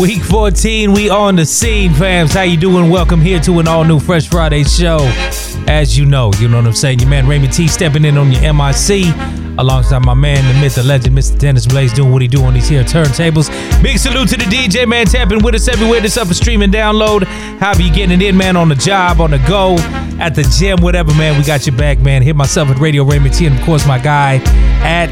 [0.00, 2.32] Week 14, we on the scene, fams.
[2.32, 2.88] How you doing?
[2.88, 4.98] Welcome here to an all-new Fresh Friday show.
[5.66, 7.00] As you know, you know what I'm saying.
[7.00, 9.12] Your man Raymond T stepping in on your MIC,
[9.58, 11.36] alongside my man, the myth, the legend, Mr.
[11.36, 13.50] Dennis Blaze, doing what he do on these here turntables.
[13.82, 16.00] Big salute to the DJ man, tapping with us everywhere.
[16.00, 17.24] This up for stream and download.
[17.58, 19.78] However you getting it in, man, on the job, on the go,
[20.20, 21.36] at the gym, whatever, man.
[21.36, 22.22] We got your back, man.
[22.22, 24.36] Hit myself at Radio Raymond T, and of course my guy
[24.84, 25.10] at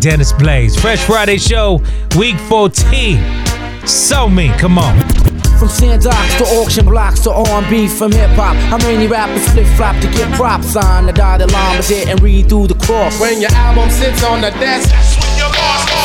[0.00, 0.78] Dennis Blaze.
[0.78, 1.80] Fresh Friday show,
[2.18, 3.46] week 14.
[3.86, 4.98] So me, come on.
[5.58, 8.56] From sandbox to auction blocks to R&B from hip hop.
[8.70, 12.48] How many rappers flip flop to get props on the dotted line, but didn't read
[12.48, 13.20] through the cross?
[13.20, 14.88] When your album sits on the desk,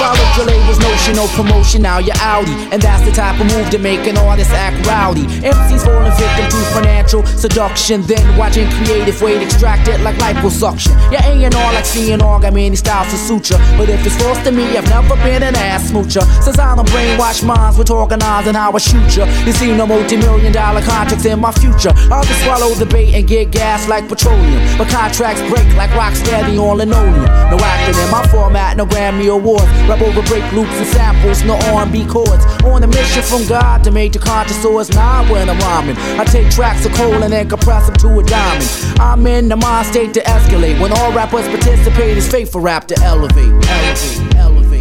[0.03, 2.51] Follow your label's notion of promotion, now you're Audi.
[2.73, 5.23] And that's the type of move to make an artist act rowdy.
[5.39, 10.91] MCs falling victim to financial seduction, then watching creative weight extracted like liposuction.
[11.09, 13.57] Your A&R like C&R got many styles to suture.
[13.77, 16.25] But if it's forced to me, I've never been an ass smoocher.
[16.43, 19.23] Since I don't brainwash minds with organizing how I shoot ya.
[19.45, 21.93] You see no multi-million dollar contracts in my future.
[22.11, 24.61] I'll just swallow the bait and get gas like petroleum.
[24.77, 27.23] But contracts break like rock steady on linoleum.
[27.23, 29.63] No acting in my format, no Grammy Awards.
[29.93, 32.43] Rap over break loops and samples, no R&B chords.
[32.63, 34.89] On a mission from God to conscious source.
[34.89, 38.23] Nah, when I'm rhyming, I take tracks of coal and then compress them to a
[38.23, 38.99] diamond.
[38.99, 40.81] I'm in the mind state to escalate.
[40.81, 44.72] When all rappers participate, it's fate for rap to elevate, elevate, elevate.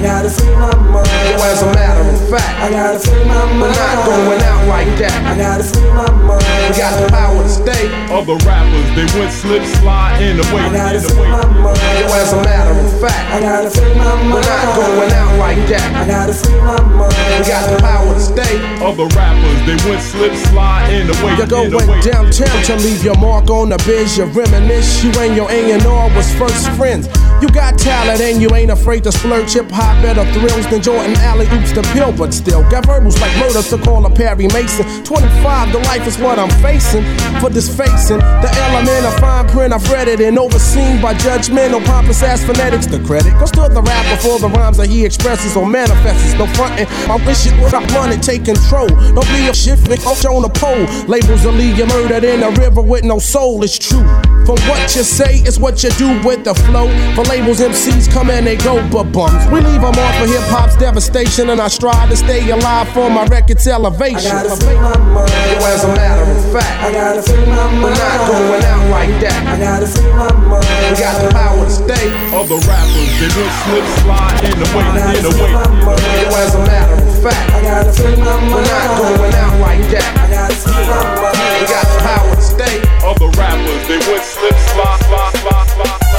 [0.00, 1.12] I gotta free my mind.
[1.28, 3.60] Yo, as a matter of fact, I gotta free my mind.
[3.60, 5.12] we're not going out like that.
[5.28, 6.40] I gotta free my mind.
[6.40, 7.84] We got the power to stay.
[8.08, 11.76] Other rappers, they went slip, slide in the way, I gotta free my mind.
[12.00, 14.40] Yo, as a matter of fact, I gotta free my mind.
[14.40, 15.84] we're not going out like that.
[15.92, 17.12] I gotta free my mind.
[17.36, 18.56] We got the power to stay.
[18.80, 22.74] Other rappers, they went slip, slide in the way, You in going the downtown to
[22.80, 24.16] leave your mark on the biz.
[24.16, 25.04] You reminisce.
[25.04, 27.04] You and your A&R was first friends.
[27.40, 29.54] You got talent and you ain't afraid to splurge.
[29.54, 33.34] Hip hop better thrills than Jordan Alley oops the pill, but still got verbals like
[33.38, 34.84] murder to call a Perry Mason.
[35.04, 37.02] 25, the life is what I'm facing.
[37.40, 41.84] For this facing, the element of fine print, I've read it and overseen by judgmental
[41.86, 42.86] pompous ass phonetics.
[42.86, 46.34] The credit goes to the rapper for the rhymes that he expresses or manifests.
[46.34, 48.88] No frontin', I wish it would run it, take control.
[48.88, 50.84] Don't be a shit, off on the pole.
[51.08, 54.04] Labels will leave you murdered in a river with no soul, it's true.
[54.44, 56.88] From what you say is what you do with the flow.
[57.14, 59.46] For labels, MCs come and they go, but bums.
[59.54, 63.06] We leave them all for hip hop's devastation, and I strive to stay alive for
[63.08, 64.34] my record's elevation.
[64.34, 65.30] I gotta fill my mind.
[65.30, 65.70] yo.
[65.70, 67.82] as a matter of fact, I gotta free my mind.
[67.86, 69.38] We're not going out like that.
[69.46, 70.66] I gotta free my mind.
[70.90, 72.06] We got the power to stay.
[72.34, 75.52] Other rappers, they will slip, slide, in the way, in the way.
[75.54, 78.58] Yo, as a matter of fact, I gotta free my mind.
[78.58, 80.10] We're not going out like that.
[80.18, 81.38] I gotta free my mind.
[81.38, 82.76] We got the power to stay.
[83.06, 86.09] Other rappers, they would slip, slide, slide, slide, slide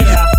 [0.00, 0.31] yeah,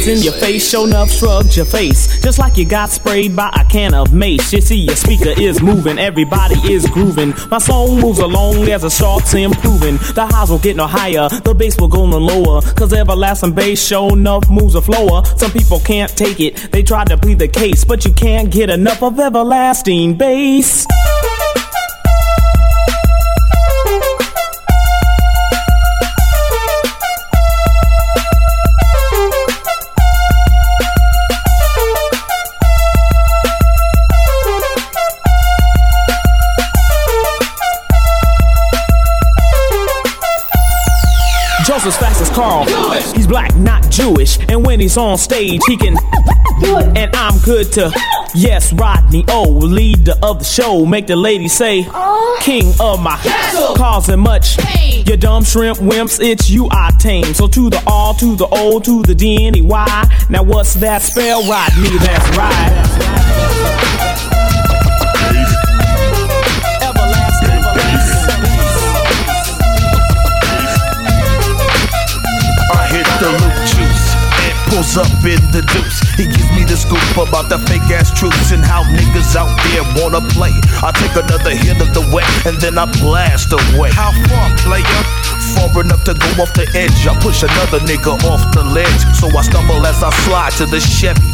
[0.00, 2.20] The in your face, show enough shrugged your face.
[2.22, 4.52] Just like you got sprayed by a can of mace.
[4.52, 7.34] You see, your speaker is moving, everybody is grooving.
[7.50, 9.96] My song moves along as it starts improving.
[10.14, 12.62] The highs will get no higher, the bass will go no lower.
[12.62, 15.22] Cause everlasting bass, show enough moves a flower.
[15.36, 17.84] Some people can't take it, they try to plead the case.
[17.84, 20.86] But you can't get enough of everlasting bass.
[44.80, 45.94] When he's on stage, he can.
[46.96, 47.92] And I'm good to.
[48.34, 50.86] Yes, Rodney O, leader of the show.
[50.86, 51.82] Make the ladies say,
[52.40, 53.16] King of my.
[53.18, 54.56] castle, Causing much.
[54.56, 55.04] pain.
[55.04, 57.34] Your dumb shrimp wimps, it's you I tame.
[57.34, 60.24] So to the R, to the O, to the D, N, E, Y.
[60.30, 61.42] Now what's that spell?
[61.46, 63.09] Rodney, that's right.
[74.96, 76.00] Up in the deuce.
[76.16, 79.84] He gives me the scoop about the fake ass truths and how niggas out there
[79.98, 80.50] wanna play.
[80.82, 83.90] I take another hit of the wet and then I blast away.
[83.92, 85.02] How far, player?
[85.54, 87.06] Far enough to go off the edge.
[87.06, 89.02] I push another nigga off the ledge.
[89.14, 91.29] So I stumble as I slide to the Chevy.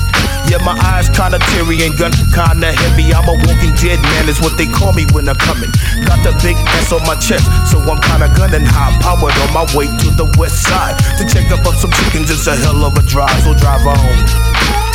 [0.49, 3.13] Yeah, my eyes kinda teary and gun kinda heavy.
[3.13, 5.71] I'm a walking dead man, is what they call me when I'm coming.
[6.07, 9.67] Got the big S on my chest, so I'm kinda gunning high powered on my
[9.75, 12.31] way to the west side to check up on some chickens.
[12.31, 14.86] It's a hell of a drive, so drive on.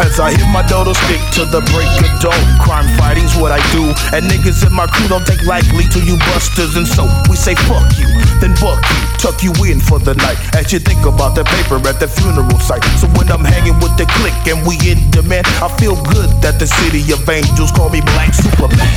[0.00, 2.42] As I hit my dodo stick to the break of dawn.
[2.58, 3.94] Crime fighting's what I do.
[4.14, 6.74] And niggas in my crew don't take likely to you busters.
[6.74, 8.08] And so we say fuck you,
[8.42, 10.38] then buck you, tuck you in for the night.
[10.54, 12.82] As you think about the paper at the funeral site.
[12.98, 16.58] So when I'm hanging with the clique and we in demand, I feel good that
[16.58, 18.90] the city of angels call me Black Superman.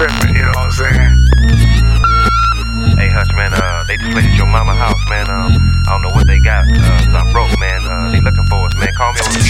[0.00, 0.32] Tripping.
[0.32, 1.12] You know what I'm saying?
[2.96, 5.28] Hey, Hutch, man, uh, they just raided your mama house, man.
[5.28, 5.52] Um,
[5.84, 6.64] I don't know what they got.
[6.64, 7.84] Uh, I'm broke, man.
[7.84, 8.92] Uh, they looking for us, man.
[8.96, 9.44] Call me on the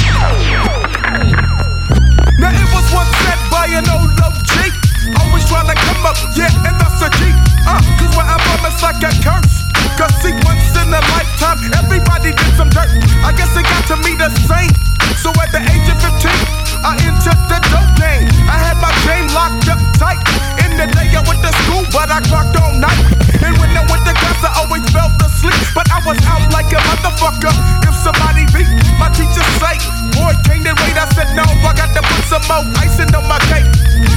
[2.42, 4.74] Now it was once said by an old OG.
[5.22, 7.30] Always trying to come up, yeah, and that's a G.
[7.62, 9.69] Uh, cause when I'm on, it's like a curse.
[9.96, 12.88] Cause see, once in a lifetime, everybody did some dirt.
[13.20, 14.72] I guess it got to me the same.
[15.20, 16.32] So at the age of 15,
[16.80, 18.24] I entered the dope game.
[18.48, 20.20] I had my game locked up tight.
[20.64, 22.96] In the day I went to school, but I clocked all night.
[23.44, 25.56] And when I went to class, I always fell asleep.
[25.76, 27.52] But I was out like a motherfucker.
[27.84, 29.76] If somebody beat, my teacher say,
[30.16, 30.96] Boy, can't they wait?
[30.96, 33.68] I said, No, I got to put some more icing on my cake.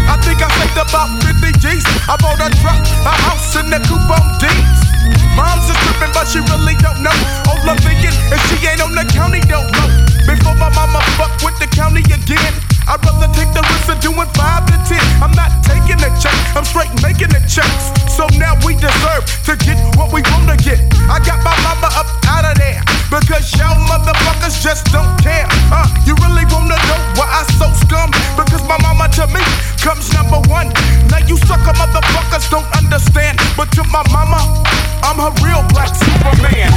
[0.07, 1.83] I think I saved about 50 G's.
[2.07, 4.24] I bought a truck, a house, and a coupe on.
[5.35, 7.15] Mom's is tripping, but she really don't know.
[7.50, 10.12] All I'm thinking is she ain't on the county, don't know.
[10.25, 12.54] Before my mama fuck with the county again,
[12.88, 15.04] I'd rather take the risk of doing five to ten.
[15.20, 17.92] I'm not taking a check, I'm straight making the checks.
[18.12, 20.80] So now we deserve to get what we wanna get.
[21.12, 22.80] I got my mama up out of there
[23.12, 25.48] because y'all motherfuckers just don't care.
[25.72, 28.12] Uh, you really wanna know why I so scum?
[28.40, 29.44] Because my mama to me
[29.84, 30.72] comes number one.
[31.12, 34.40] Now you sucker motherfuckers don't understand, but to my mama,
[35.04, 36.72] I'm her real black Superman.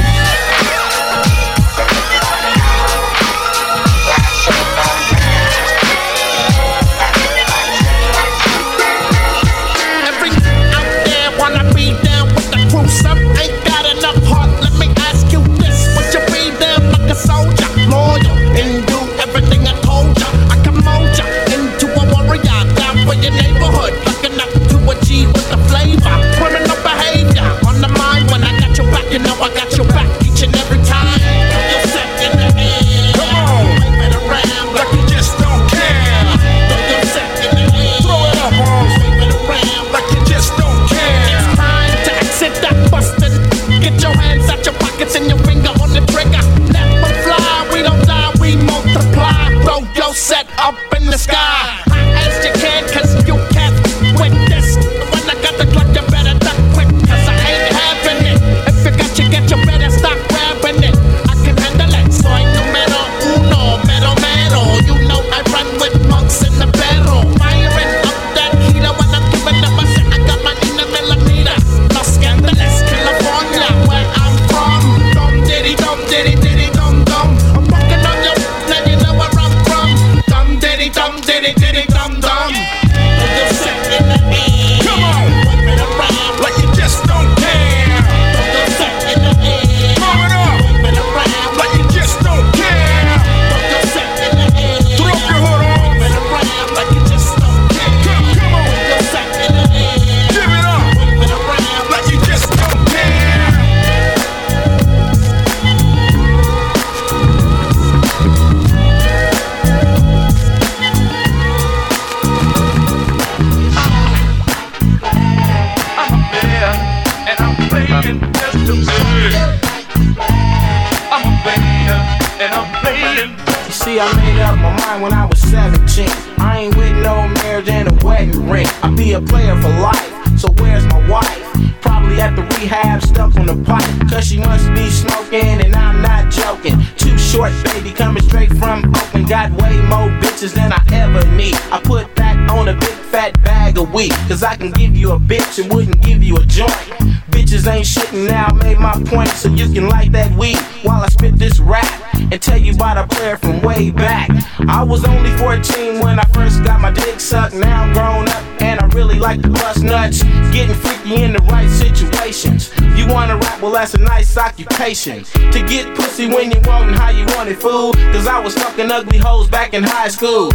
[143.77, 144.13] Of weed.
[144.27, 147.16] Cause I can give you a bitch and wouldn't give you a joint.
[147.47, 149.29] Bitches ain't shit, now I made my point.
[149.29, 152.97] So you can light that weed while I spit this rap and tell you about
[152.97, 154.29] a player from way back.
[154.67, 157.55] I was only 14 when I first got my dick sucked.
[157.55, 160.23] Now I'm grown up and I really like to bust nuts.
[160.51, 162.69] Getting freaky in the right situations.
[162.97, 163.61] You wanna rap?
[163.61, 165.23] Well, that's a nice occupation.
[165.23, 167.93] To get pussy when you want and how you want it, fool.
[168.11, 170.49] Cause I was fucking ugly hoes back in high school.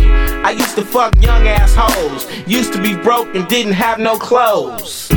[0.45, 2.29] I used to fuck young ass hoes.
[2.47, 5.11] Used to be broke and didn't have no clothes.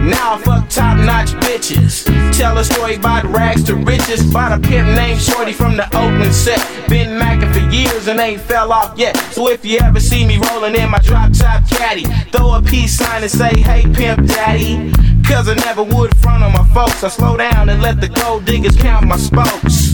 [0.00, 2.04] Now I fuck top notch bitches.
[2.36, 4.22] Tell a story about rags to riches.
[4.32, 6.58] By the pimp named Shorty from the Oakland set.
[6.88, 9.16] Been macking for years and ain't fell off yet.
[9.32, 12.96] So if you ever see me rolling in my drop top caddy, throw a peace
[12.96, 14.90] sign and say, hey pimp daddy.
[15.28, 17.04] Cause I never would front on my folks.
[17.04, 19.89] I slow down and let the gold diggers count my spokes.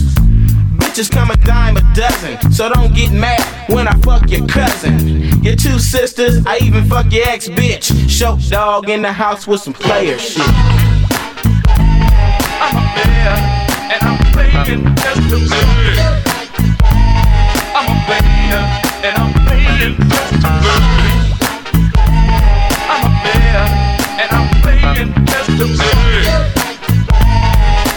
[0.97, 3.39] Bitches come a dime a dozen, so don't get mad
[3.69, 5.43] when I fuck your cousin.
[5.43, 8.09] Your two sisters, I even fuck your ex bitch.
[8.09, 10.41] Show dog in the house with some player shit.
[12.57, 13.37] I'm a player,
[13.93, 15.99] and I'm playing just to win.
[17.77, 18.63] I'm a player,
[19.05, 20.81] and I'm playing just to win.
[22.89, 23.65] I'm a player,
[24.17, 26.25] and I'm playing just to win.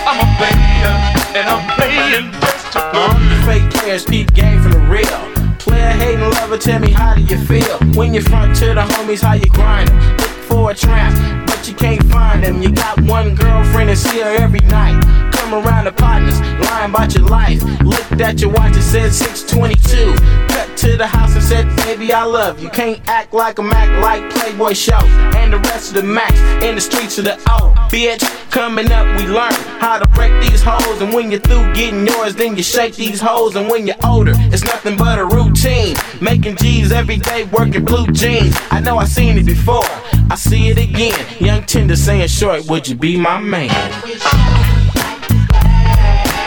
[0.05, 0.93] I'm a player,
[1.39, 2.40] and I'm playing
[2.71, 5.57] Fake players, peep game from the real.
[5.59, 7.79] Player hating lover, tell me how do you feel?
[7.95, 9.99] When you front to the homies, how you grind 'em?
[9.99, 12.61] Look for a tramp, but you can't find them.
[12.61, 15.01] You got one girlfriend and see her every night.
[15.33, 17.63] Come around the partners, lying about your life.
[17.83, 20.17] Looked at your watch and said 622.
[20.53, 22.69] Cut to the house and said, baby, I love you.
[22.71, 25.01] Can't act like a Mac like Playboy Show.
[25.39, 27.75] And the rest of the Macs in the streets of the O.
[27.91, 31.01] Bitch, coming up, we learn how to break these hoes.
[31.01, 33.57] And when you're through getting yours, then you shake these hoes.
[33.57, 35.97] And when you're older, it's nothing but a routine.
[36.21, 38.57] Making G's every day, working blue jeans.
[38.71, 39.85] I know I seen it before.
[40.31, 41.27] I see it again.
[41.39, 43.69] Young Tinder saying short, would you be my man?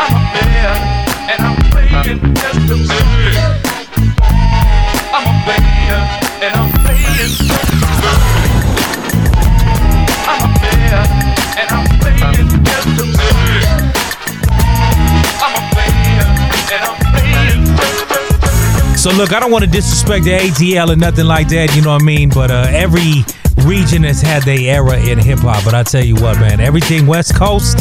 [0.01, 0.73] I'm a player,
[1.29, 3.37] and I'm playing just to win.
[5.13, 6.01] I'm a player,
[6.41, 7.77] and I'm playing just to win.
[10.25, 11.03] I'm a player,
[11.59, 13.69] and I'm playing just to win.
[15.37, 16.25] I'm a player,
[16.73, 18.17] and I'm playing just to
[18.89, 18.97] win.
[18.97, 21.91] So look, I don't want to disrespect the ATL or nothing like that, you know
[21.91, 22.29] what I mean?
[22.29, 23.23] But uh, every
[23.65, 25.63] region has had their era in hip hop.
[25.63, 27.79] But I tell you what, man, everything West Coast,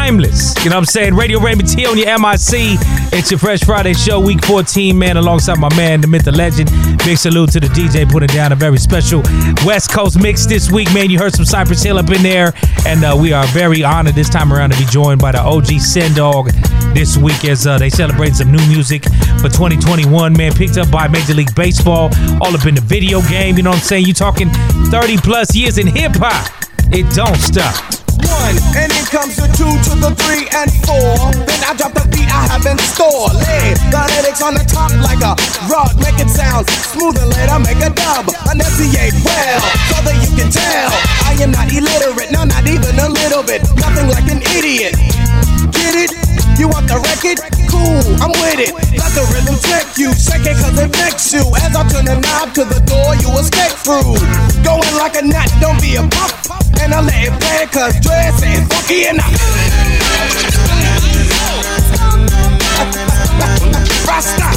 [0.00, 0.54] timeless.
[0.64, 1.14] You know what I'm saying?
[1.14, 2.78] Radio Raymond T on your MIC.
[3.12, 6.70] It's your Fresh Friday show, week 14, man, alongside my man, the myth, the legend.
[7.04, 9.22] Big salute to the DJ putting down a very special
[9.66, 11.10] West Coast mix this week, man.
[11.10, 12.54] You heard some Cypress Hill up in there.
[12.86, 15.66] And uh, we are very honored this time around to be joined by the OG
[15.80, 16.50] Sen Dog
[16.94, 19.04] this week as uh, they celebrate some new music
[19.42, 20.52] for 2021, man.
[20.54, 23.58] Picked up by Major League Baseball, all up in the video game.
[23.58, 24.06] You know what I'm saying?
[24.06, 24.48] You talking
[24.88, 26.50] 30 plus years in hip hop.
[26.90, 27.99] It don't stop.
[28.26, 31.32] One, and then comes the two to the three and four.
[31.46, 33.30] Then I drop the beat I have in store.
[33.32, 35.34] Lay the lyrics on the top like a
[35.70, 38.28] rug, make it sound smooth and later make a dub.
[38.50, 39.60] Enunciate well,
[39.90, 40.90] so that you can tell
[41.26, 43.62] I am not illiterate, no, not even a little bit.
[43.76, 44.94] Nothing like an idiot.
[45.72, 46.29] Get it?
[46.60, 47.40] You want the record?
[47.72, 48.68] Cool, I'm with it.
[48.92, 51.40] Let the rhythm take you, it cause it makes you.
[51.56, 54.20] As I turn the knob to the door, you escape through.
[54.60, 56.28] Going like a gnat, don't be a pup.
[56.84, 59.32] And I let it play cause dress ain't funky enough.
[64.04, 64.52] Rasta.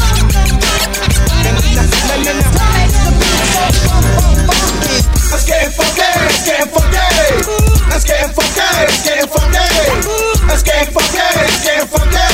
[5.31, 7.62] Let's get funky, let's get funky.
[7.93, 9.69] Let's get funky, let's get funky.
[10.49, 12.25] Let's get funky, let's get funky.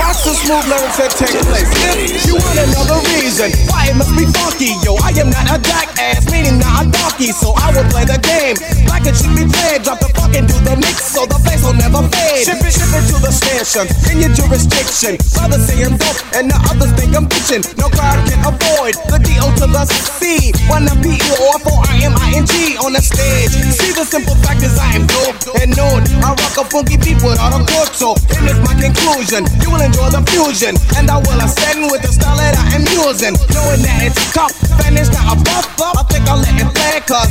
[0.00, 1.68] Watch the smooth lyrics that take place.
[2.16, 5.58] If you want another reason why it must be funky, yo, I am not a
[5.62, 8.58] jackass, meaning not a donkey, so I will play the game
[8.90, 9.86] like it should be played.
[9.86, 12.50] Drop the fuck and do the mix so the bass will never fade.
[12.50, 15.14] Ship it, ship it to the station in your jurisdiction.
[15.36, 17.62] Brothers say I'm dope and the others think I'm bitching.
[17.78, 20.50] No crowd can avoid the D O to the C.
[20.66, 23.54] When the P E O F O I M I N G on the stage.
[23.78, 26.02] See the simple fact is I am dope and known.
[26.18, 29.46] I rock a funky beat without a chord, so in this my conclusion.
[29.62, 32.84] You will enjoy the fusion, and I will ascend with the style that I am
[32.90, 33.19] using.
[33.20, 34.56] Knowing that it's tough,
[34.88, 35.92] and it's not a buff up.
[36.00, 37.28] I think I'll let it play, cause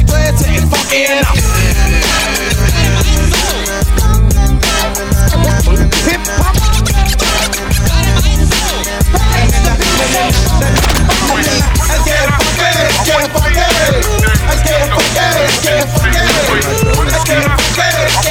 [0.69, 1.33] funky enough.
[6.05, 6.53] Hip hop.
[11.89, 12.69] Let's get funky.
[12.69, 13.65] Let's get funky,
[14.45, 15.25] let's get funky.
[15.49, 16.21] Let's get funky,
[17.01, 17.49] let's get
[18.13, 18.28] funky.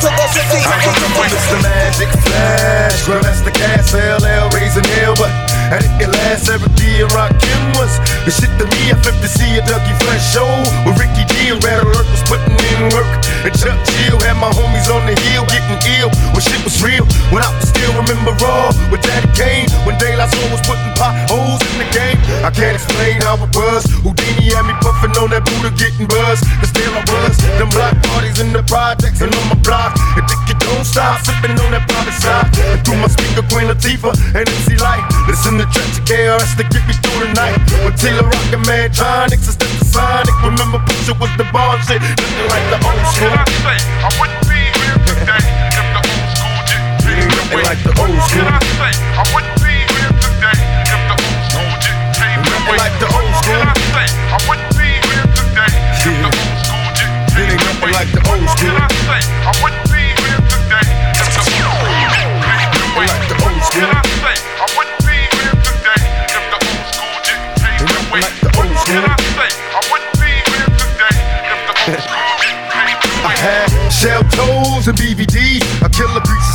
[0.00, 5.49] With the deal to the magic flash, girl, that's the gas, LL raising hell, but
[5.70, 7.06] and it can last every day.
[7.14, 7.94] Rakim was
[8.26, 8.90] the shit to me.
[8.90, 10.50] I flipped to see a Dougie Fresh show
[10.82, 13.08] with Ricky D and Red Alert was putting in work.
[13.46, 17.06] And Chuck Chill had my homies on the hill getting ill when shit was real.
[17.30, 19.70] When I still remember raw with Daddy Kane.
[19.86, 22.18] When La Soul was putting potholes in the game.
[22.44, 23.86] I can't explain how it was.
[24.02, 26.42] Whodini had me puffing on that Buddha getting buzz.
[26.58, 27.38] Cause there I was.
[27.56, 29.94] Them black parties in the projects and on my block.
[30.18, 32.50] And think you don't stop sipping on that private side.
[32.74, 35.06] And through my speaker, Queen Latifah and MC Lyte.
[35.28, 37.60] Listen to Trench KRS to get me through the night.
[37.84, 40.32] With Taylor Rocker, Mantronix, and Step Sonic.
[40.40, 42.00] Remember, Pusha was the ball shit.
[42.00, 43.36] Nothing like the old school.
[43.36, 45.44] I wouldn't be here today
[45.76, 47.62] if the old school didn't pave the way.
[47.68, 48.48] like the old school.
[48.48, 48.92] What can I say?
[49.20, 52.76] I wouldn't be here today if the old school didn't pave the way.
[52.80, 54.06] like the old What can I say?
[54.32, 57.90] I wouldn't be here today if the old school didn't pave the way.
[57.92, 59.20] like the old What can I say?
[59.44, 59.89] I wouldn't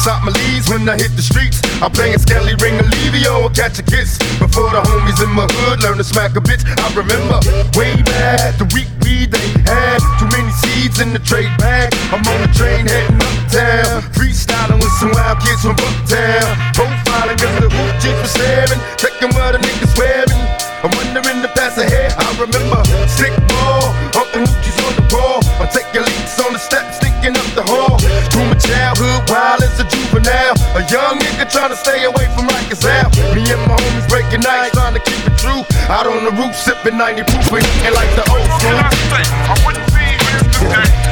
[0.05, 1.57] inside my leads when I hit the streets.
[1.81, 4.21] I'm playing Skelly Ring Olivio or catch a kiss.
[4.37, 6.61] Before the homies in my hood learn to smack a bitch.
[6.61, 7.41] I remember
[7.73, 9.97] way back the week weed they had.
[10.21, 11.89] Too many seeds in the trade bag.
[12.13, 14.05] I'm on the train heading uptown.
[14.13, 16.53] Freestyling with some wild kids from Bucktown.
[16.77, 18.81] Profiling cause the hoop chicks were staring.
[19.01, 20.41] Checking where the niggas wearing.
[20.85, 22.13] I'm wondering the past ahead.
[22.13, 22.77] I remember
[23.09, 25.41] sick ball, humping hoochies on the wall.
[25.57, 27.97] I'm taking leaks on the steps, stinking up the hall.
[28.29, 29.94] Through my childhood, wild as a
[30.25, 30.55] juvenile.
[30.75, 33.15] A young nigga trying to stay away from Rikers out.
[33.35, 35.63] Me and my homies breaking nights, trying to keep it true.
[35.89, 38.79] Out on the roof, sipping 90 proof, and eating like the old school.
[39.13, 41.05] I wouldn't be here today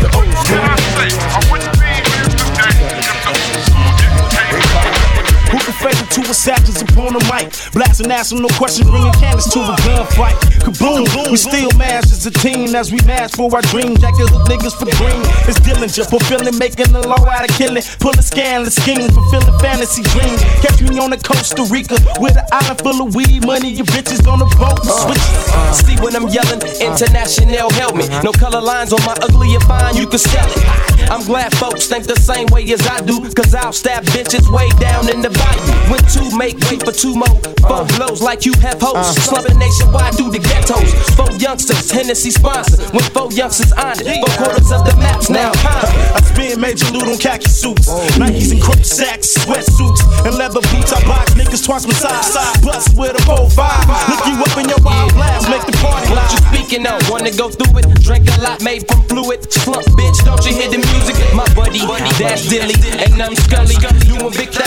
[0.00, 0.05] the
[6.16, 7.52] to assassins upon the mic?
[7.76, 10.36] Blasting ass no question, bringing cannons to a gunfight.
[10.64, 13.96] Kaboom, we still mash as a team as we mash for our dream.
[14.00, 15.20] Jacket hook niggas for green.
[15.44, 17.84] It's Dillinger, fulfilling, making the law out of killing.
[18.00, 20.40] Pulling scandalous schemes, fulfilling fantasy dreams.
[20.64, 24.24] Catch me on the Costa Rica with an island full of weed, money, your bitches
[24.24, 24.80] on the boat.
[24.88, 25.26] Switch.
[25.76, 28.08] See when I'm yelling, international help me.
[28.24, 30.86] No color lines on my ugly fine, you can sell it.
[31.10, 34.68] I'm glad folks think the same way as I do, cause I'll stab bitches way
[34.80, 35.92] down in the bayou.
[35.92, 37.96] When two make way for two more, four uh.
[37.96, 39.18] blows like you have hosts.
[39.18, 39.36] Uh.
[39.36, 40.92] Slumping nationwide through the ghettos.
[41.14, 42.78] Four youngsters, Hennessy sponsor.
[42.94, 45.52] When four youngsters on it, four quarters of the maps now.
[45.54, 48.06] I spin major loot on khaki suits, oh.
[48.18, 50.92] Nikes and crop sacks, sweatsuits, and leather boots.
[50.92, 52.32] I box niggas twice my size.
[52.62, 54.10] Bust with a 4 5.
[54.10, 56.32] Look you up in your wild blast, make the party What loud.
[56.32, 56.98] you speaking of?
[57.10, 57.86] Wanna go through it?
[58.02, 59.50] Drink a lot made from fluid.
[59.52, 61.16] Slump, bitch, don't you hear the music?
[61.34, 61.80] My buddy,
[62.18, 63.76] that's Dilly, and I'm Scully.
[64.06, 64.65] Doing big things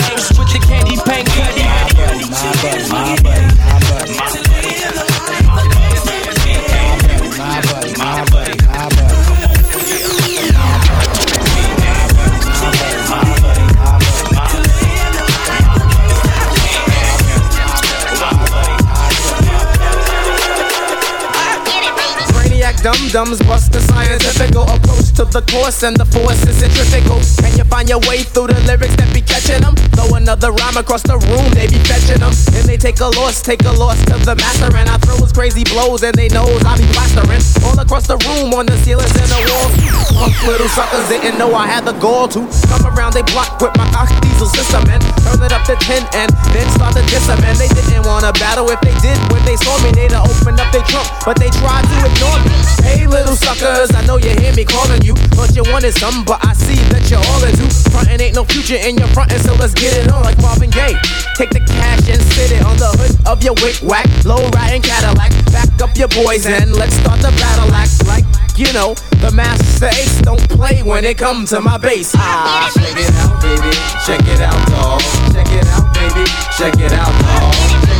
[23.12, 24.89] Dums bust the scientifical approach
[25.20, 27.20] to the course, and the force is centrifugal.
[27.44, 29.76] Can you find your way through the lyrics that be catching them?
[29.92, 32.32] Throw another rhyme across the room, they be fetching them.
[32.56, 35.32] And they take a loss, take a loss to the master, and I throw his
[35.36, 39.12] crazy blows, and they knows I be plastering all across the room, on the ceilings
[39.12, 39.72] and the walls.
[40.16, 42.40] Punk little suckers didn't know I had the gall to
[42.72, 43.12] come around.
[43.12, 46.64] They block with my ox diesel system and turn it up to 10 and then
[46.72, 47.44] start to diss 'em.
[47.44, 48.64] And they didn't wanna battle.
[48.72, 51.84] If they did, when they saw me, they'd opened up their trunk, but they tried
[51.84, 52.56] to ignore me.
[52.80, 55.09] Hey, little suckers, I know you hear me calling you.
[55.34, 57.66] Thought you wanted some, but I see that you're all into.
[57.90, 60.98] Frontin' ain't no future in your frontin', so let's get it on like Marvin Gaye.
[61.36, 64.82] Take the cash and sit it on the hood of your wick whack, low riding
[64.82, 65.32] Cadillac.
[65.52, 68.24] Back up your boys and let's start the battle act like.
[68.60, 68.92] You know,
[69.24, 72.12] the Masta Ace don't play when it comes to my bass.
[72.14, 73.72] Ah, check it out, baby.
[74.04, 75.00] Check it out, dog.
[75.32, 76.28] Check it out, baby.
[76.58, 77.99] Check it out, dog.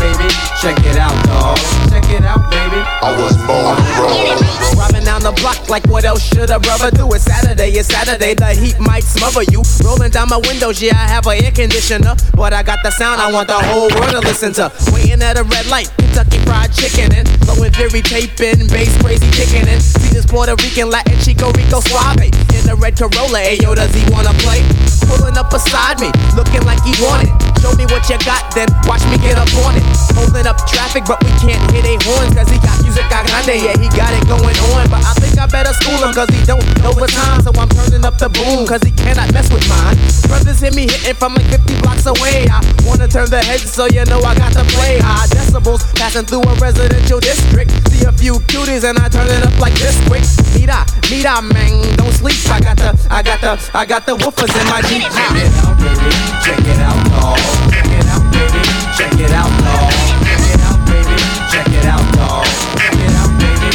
[0.00, 0.28] Check it out, baby.
[0.60, 1.58] Check it out, dog.
[1.90, 2.80] Check it out, baby.
[3.04, 4.40] I was born wrong.
[4.72, 7.06] Driving down the block like what else should a brother do?
[7.12, 9.62] It's Saturday, it's Saturday, the heat might smother you.
[9.84, 12.16] Rolling down my windows, yeah, I have an air conditioner.
[12.34, 14.72] But I got the sound I want the whole world to listen to.
[14.92, 19.68] Waiting at a red light, Kentucky fried chicken and flowing very taping, bass crazy kicking
[19.68, 23.40] and See this Puerto Rican Latin Chico Rico Suave in the red Corolla.
[23.40, 24.60] Ayo, does he wanna play?
[25.08, 27.32] Pulling up beside me, looking like he wanted.
[27.60, 29.84] Show me what you got, then watch me get up on it.
[30.16, 33.56] Holding up traffic, but we can't hit a horns, cause he got music I grande,
[33.60, 34.88] yeah, he got it going on.
[34.88, 37.40] But I think I better school him, cause he don't know the time.
[37.40, 39.96] So I'm turning up the boom, cause he cannot mess with mine.
[40.26, 42.50] Brothers hit me hitting from like 50 blocks away.
[42.50, 44.98] I wanna turn the heads, so you know I got to play.
[44.98, 47.70] High decibels, passing through a residential district.
[47.94, 50.26] See a few cuties, and I turn it up like this quick.
[50.58, 52.36] Meet up, meet mira, man, don't sleep.
[52.50, 55.02] I got the, I got the, I got the woofers in my Jeep.
[55.02, 56.10] Check it out, baby.
[56.42, 57.38] Check it out, dog.
[57.70, 58.62] Check it out, baby.
[58.96, 59.92] Check it out, dog.
[60.24, 61.16] Check it out, baby.
[61.52, 62.46] Check it out, dog.
[62.78, 63.68] Check it out, baby.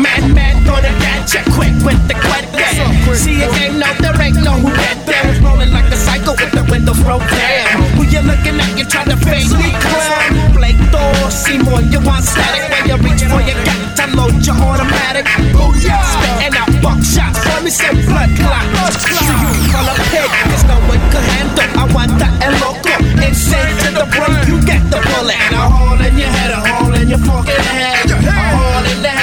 [0.00, 3.14] Man, man, gonna catch ya quick with the quick yeah.
[3.14, 5.22] See it ain't no, there ain't no who get there.
[5.42, 7.82] Rolling like a cycle with the windows rolled down.
[7.94, 8.72] Who you looking at?
[8.78, 10.56] You trying to fake me, clown?
[10.56, 14.56] Blake Thor, Seymour, you want static when you reach for your gun, to load your
[14.56, 15.26] automatic.
[15.52, 17.38] Booyah, spitting out buckshots.
[17.46, 18.66] Let me say blood clot.
[18.96, 21.68] See you full of pig, cause no one could handle.
[21.76, 22.98] I want that and local.
[23.22, 25.38] Insane to the brain, you get the bullet.
[25.52, 28.08] A hole in your head, a hole in your fucking head.
[28.08, 29.21] A hole in the head, a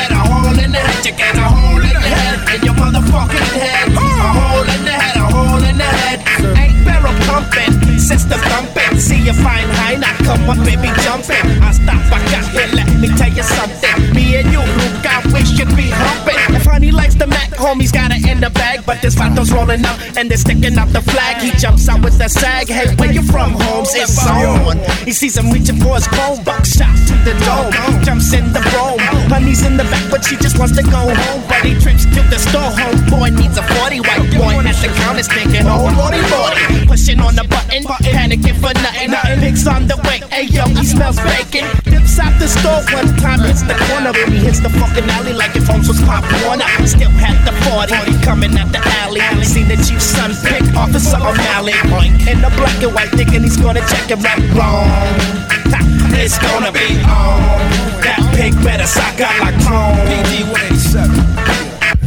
[0.70, 1.06] in the head.
[1.06, 3.88] You get a hole in the head, in your motherfucking head.
[3.90, 4.00] A
[4.38, 6.20] hole in the head, a hole in the head.
[6.86, 8.79] Barrel pumping, system thumping.
[9.00, 11.40] See you fine high, now come on, baby, jumping.
[11.64, 14.14] I stop, I got here, let me tell you something.
[14.14, 16.36] Me and you, Luke, I we should be humping.
[16.56, 18.84] If honey likes the Mac, homies got it in the bag.
[18.86, 21.42] But this vato's rolling up and they're sticking out the flag.
[21.42, 22.68] He jumps out with the sag.
[22.68, 23.96] Hey, where you from, Holmes?
[23.96, 24.78] It's on.
[25.06, 27.72] He sees him reaching for his phone, buckshot to the dome.
[28.04, 29.00] Jumps in the brome.
[29.32, 31.42] Honey's in the back, but she just wants to go home.
[31.48, 32.72] But he trips to the store.
[32.76, 36.88] Homeboy needs a 40 white boy at the counter thinking, oh, lordy, lordy.
[36.88, 38.89] Pushing on the button, panicking for nothing.
[39.10, 40.20] Nothing pigs on the way.
[40.30, 41.66] Hey, yo, he smells bacon.
[41.86, 44.12] Dips out the store one time, hits the corner.
[44.12, 46.66] When he hits the fucking alley like if Holmes was Pop Warner.
[46.86, 47.94] Still had the 40
[48.26, 49.22] coming out the alley.
[49.22, 51.74] I seen the chief son pick Officer O'Malley.
[52.30, 54.90] In the black and white, thinking he's gonna check him right wrong.
[56.20, 57.40] It's gonna be on.
[58.04, 59.98] That pig better sock out like chrome.
[60.08, 61.10] PD 187.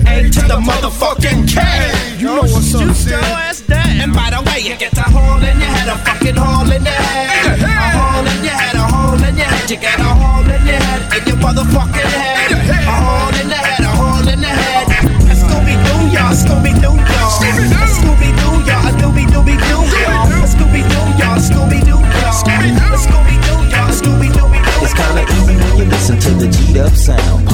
[0.06, 2.18] A to the motherfucking K.
[2.18, 3.51] You know what's up,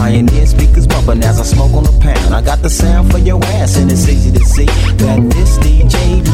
[0.09, 0.38] Pioneer
[2.35, 6.25] I got the sound for your ass, and it's easy to see that this DJ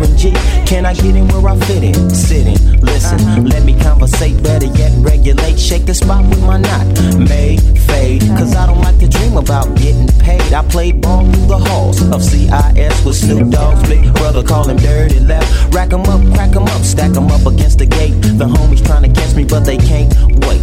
[0.00, 0.32] be G.
[0.66, 2.10] Can I get in where I fit in?
[2.10, 3.42] Sitting, listen, uh-huh.
[3.42, 4.42] let me conversate.
[4.42, 5.58] Better yet, regulate.
[5.58, 6.86] Shake the spot with my knot.
[7.18, 10.52] May fade, cause I don't like to dream about getting paid.
[10.52, 14.76] I played ball through the halls of CIS with Snoop Dogg's big brother, call him
[14.76, 15.74] Dirty Left.
[15.74, 18.14] Rack 'em up, crack 'em up, stack 'em up against the gate.
[18.40, 20.12] The homies trying to catch me, but they can't
[20.46, 20.62] wait.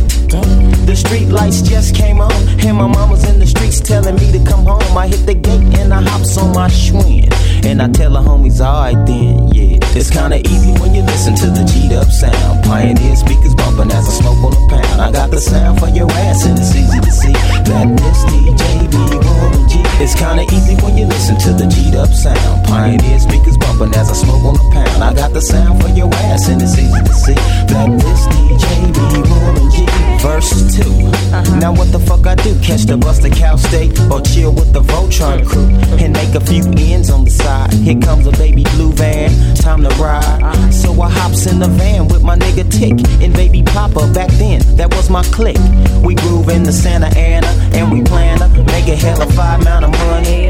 [0.85, 2.31] The street lights just came on,
[2.65, 4.70] and my mama's in the streets telling me to come home.
[4.79, 7.31] I hit the gate and I hops on my Schwinn,
[7.65, 9.80] and I tell the homies, alright then, yeah.
[9.93, 12.63] It's kinda easy when you listen to the G'd up sound.
[12.63, 15.01] Pioneer speakers bumping as I smoke on a pound.
[15.01, 18.87] I got the sound for your ass, and it's easy to see that this DJ
[18.87, 19.83] be Warren G.
[19.99, 22.65] It's kinda easy when you listen to the G'd up sound.
[22.67, 25.03] Pioneer speakers bumping as I smoke on a pound.
[25.03, 27.35] I got the sound for your ass, and it's easy to see
[27.67, 29.85] that this DJ be Warren G.
[30.21, 31.55] Verse 2 uh-huh.
[31.59, 32.53] Now what the fuck I do?
[32.61, 36.39] Catch the bus to Cal State or chill with the Voltron crew and make a
[36.39, 37.73] few ends on the side.
[37.73, 40.71] Here comes a baby blue van, time to ride.
[40.73, 44.11] So I hops in the van with my nigga Tick and baby Papa.
[44.13, 45.59] Back then, that was my clique.
[46.03, 49.61] We groove in the Santa Ana and we plan to make a hell of five
[49.61, 50.49] amount of money.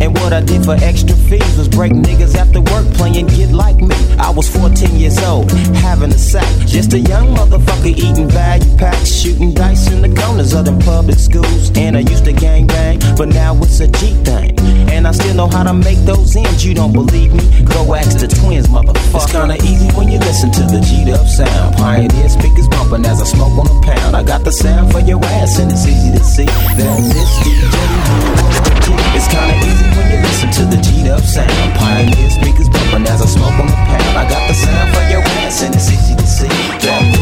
[0.00, 3.76] And what I did for extra fees was break niggas after work playing Get Like
[3.76, 3.96] Me.
[4.18, 5.50] I was 14 years old,
[5.82, 6.48] having a sack.
[6.66, 11.18] Just a young motherfucker eating value packs, shooting dice in the corners of them public
[11.18, 11.70] schools.
[11.76, 14.47] And I used to gang bang, but now it's a G thing.
[15.38, 16.66] Know how to make those ends.
[16.66, 17.62] You don't believe me?
[17.62, 19.22] Go ask the twins, motherfucker.
[19.22, 21.76] It's kinda easy when you listen to the G'd up sound.
[21.76, 24.16] Pioneer speakers bumping as I smoke on a pound.
[24.16, 27.78] I got the sound for your ass, and it's easy to see that this DJ
[29.14, 31.74] it's kinda easy when you listen to the G'd up sound.
[31.78, 34.18] Pioneer speakers bumping as I smoke on the pound.
[34.18, 36.48] I got the sound for your ass, and it's easy to see
[36.82, 37.17] that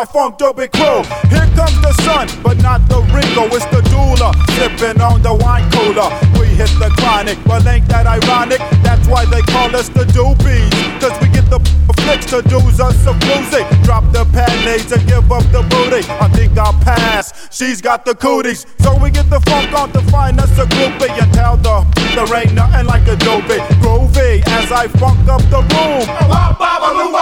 [0.00, 1.02] my funk dopey crew.
[1.28, 4.32] Here comes the sun, but not the Ringo, it's the doula.
[4.56, 6.08] Sipping on the wine cooler.
[6.40, 8.60] We hit the chronic, but ain't that ironic?
[8.82, 10.72] That's why they call us the doobies.
[11.00, 11.60] Cause we get the
[12.00, 13.60] flicks to do's us a bluesy.
[13.84, 16.00] Drop the panties and give up the booty.
[16.08, 17.54] I think I'll pass.
[17.54, 18.64] She's got the cooties.
[18.78, 21.84] So we get the funk on to find us a groupie and tell the
[22.14, 23.44] there ain't nothing like a dope
[23.84, 26.08] groovy as I funk up the room.
[26.28, 27.12] Wop, babaloo,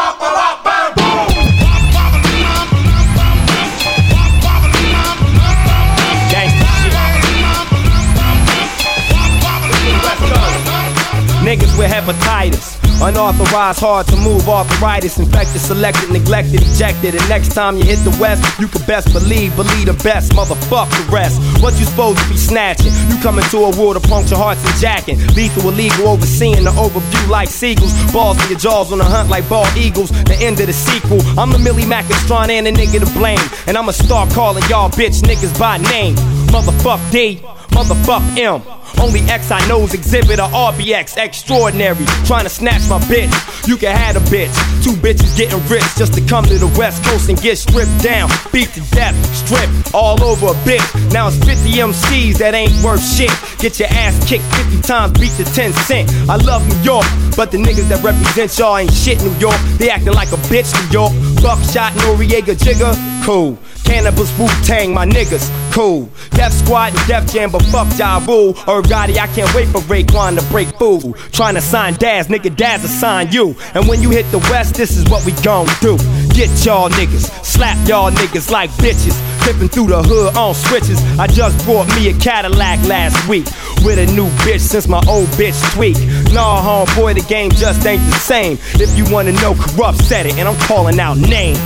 [11.48, 12.76] Niggas with hepatitis.
[13.00, 17.14] Unauthorized, hard to move, arthritis, infected, selected, neglected, ejected.
[17.14, 20.90] And next time you hit the west, you can best believe, believe the best, motherfuck
[20.92, 21.40] the rest.
[21.62, 22.92] What you supposed to be snatching?
[23.08, 25.16] You come into a world of puncture hearts and jacking.
[25.32, 27.96] Lethal, illegal, overseeing the overview like seagulls.
[28.12, 30.10] Balls in your jaws on the hunt like bald eagles.
[30.28, 31.22] The end of the sequel.
[31.40, 33.40] I'm the Millie Macastron and the nigga to blame.
[33.66, 36.14] And I'ma start calling y'all bitch niggas by name.
[36.52, 37.40] Motherfuck D,
[37.72, 38.60] motherfuck M.
[39.00, 42.04] Only X I know's exhibit a RBX extraordinary.
[42.26, 43.32] Trying to snatch my bitch.
[43.66, 44.52] You can have a bitch.
[44.82, 48.30] Two bitches getting rich just to come to the West Coast and get stripped down.
[48.52, 51.12] Beat to death, strip all over a bitch.
[51.12, 53.30] Now it's 50 MCs that ain't worth shit.
[53.58, 56.10] Get your ass kicked 50 times, beat to 10 cent.
[56.28, 57.06] I love New York,
[57.36, 59.58] but the niggas that represent y'all ain't shit New York.
[59.78, 61.12] They acting like a bitch New York.
[61.42, 63.58] Buckshot, Noreaga, Jigga, cool.
[63.88, 66.10] Canibus, Wu Tang, my niggas, cool.
[66.32, 68.50] Def Squad and Def Jam, but fuck Ja Rule.
[68.68, 71.14] Or Gotti, I can't wait for Raekwon to break fool.
[71.32, 73.56] Trying to sign Daz, nigga, Daz will sign you.
[73.72, 75.96] And when you hit the West, this is what we gon' do.
[76.34, 79.16] Get y'all niggas, slap y'all niggas like bitches.
[79.42, 81.00] Clipping through the hood on switches.
[81.18, 83.46] I just bought me a Cadillac last week.
[83.84, 85.96] With a new bitch since my old bitch tweak.
[86.34, 88.58] Nah, homeboy, the game just ain't the same.
[88.74, 91.58] If you wanna know, Kurupt said it, and I'm calling out names.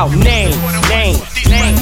[0.00, 0.56] Out names,
[0.88, 1.78] names, names.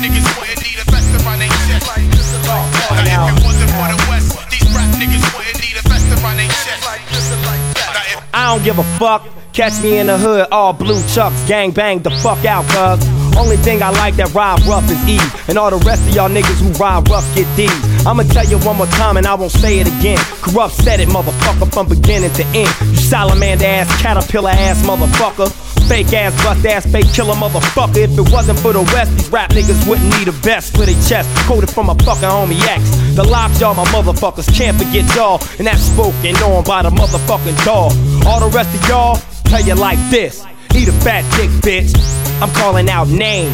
[8.34, 9.24] I don't give a fuck.
[9.52, 13.17] Catch me in the hood, all blue chucks, gang bang the fuck out, cuz.
[13.38, 15.18] Only thing I like that ride rough is E.
[15.48, 17.70] And all the rest of y'all niggas who ride rough get D's.
[18.04, 20.18] I'ma tell you one more time and I won't say it again.
[20.42, 22.70] Kurupt said it, motherfucker, from beginning to end.
[22.90, 25.54] You salamander ass, caterpillar ass motherfucker.
[25.88, 27.96] Fake ass, bust ass, fake killer motherfucker.
[27.96, 31.00] If it wasn't for the West, these rap niggas wouldn't need a vest for their
[31.08, 31.30] chest.
[31.46, 32.82] Quoted from a fucking homie X.
[33.14, 35.40] The locks, y'all, my motherfuckers can't forget y'all.
[35.58, 37.92] And that's spoken on by the motherfucking dog.
[38.26, 40.44] All the rest of y'all, tell you like this.
[40.78, 41.92] Eat a fat dick, bitch.
[42.40, 43.52] I'm calling out names.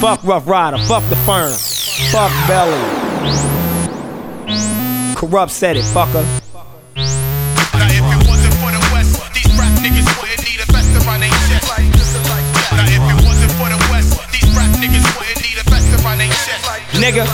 [0.00, 1.52] Fuck Ruff Ryder, fuck the firm.
[2.10, 2.72] Fuck Belly.
[5.14, 6.24] Kurupt said it, fucker.
[16.14, 17.24] Nigga,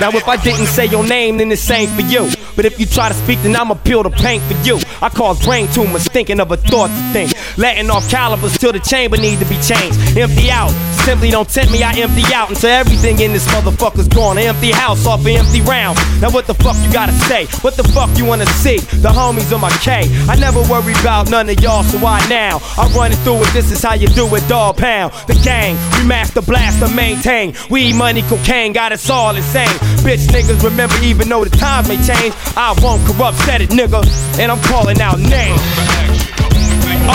[0.00, 2.30] now if I didn't say your name, then it's same for you.
[2.56, 4.78] But if you try to speak, then I'ma peel the paint for you.
[5.00, 7.32] I cause brain tumors, thinking of a thought to think.
[7.56, 9.96] Letting off calibers till the chamber need to be changed.
[10.16, 10.70] Empty out,
[11.04, 14.38] simply don't tempt me, I empty out until everything in this motherfucker's gone.
[14.38, 15.98] An empty house off an empty round.
[16.20, 17.46] Now what the fuck you gotta say?
[17.62, 18.78] What the fuck you wanna see?
[18.78, 20.08] The homies on my K.
[20.28, 22.60] I never worry about none of y'all, so why now?
[22.76, 25.12] I'm running through it, this is how you do it, Dogg Pound.
[25.28, 27.54] The gang, we master blast and maintain.
[27.70, 29.66] We money, cocaine, got us all insane.
[30.06, 34.06] Bitch niggas remember even though the times may change, I won't Kurupt, said it nigga.
[34.38, 35.60] And I'm calling out names.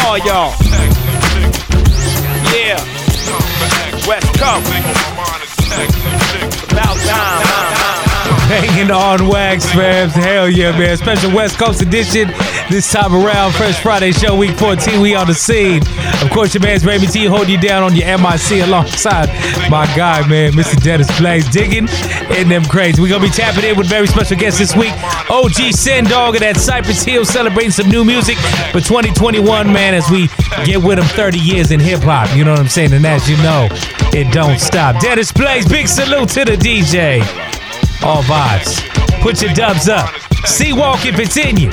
[0.03, 0.51] All y'all.
[2.51, 2.75] Yeah.
[4.05, 4.71] West Coast.
[6.71, 7.74] About time.
[8.45, 10.11] Hanging on wax, fams.
[10.11, 10.95] Hell yeah, man.
[10.97, 12.27] Special West Coast edition
[12.69, 15.81] This time around, Fresh Friday Show, Week 14, we on the scene.
[16.21, 19.29] Of course, your man's Raymond T holding you down on your MIC alongside
[19.69, 20.81] my guy, man, Mr.
[20.81, 21.87] Dennis Blaze, digging
[22.37, 22.99] in them crates.
[22.99, 24.93] We're going to be tapping in with very special guests this week.
[25.29, 28.37] OG Sen Dog at Cypress Hill celebrating some new music
[28.71, 30.27] for 2021, man, as we
[30.65, 32.35] get with him 30 years in hip hop.
[32.35, 32.93] You know what I'm saying?
[32.93, 33.69] And as you know,
[34.13, 35.01] it don't stop.
[35.01, 37.54] Dennis Blaze, big salute to the DJ.
[38.03, 38.81] All vibes.
[39.21, 40.09] Put your dubs up.
[40.45, 41.71] See walk if it's in you.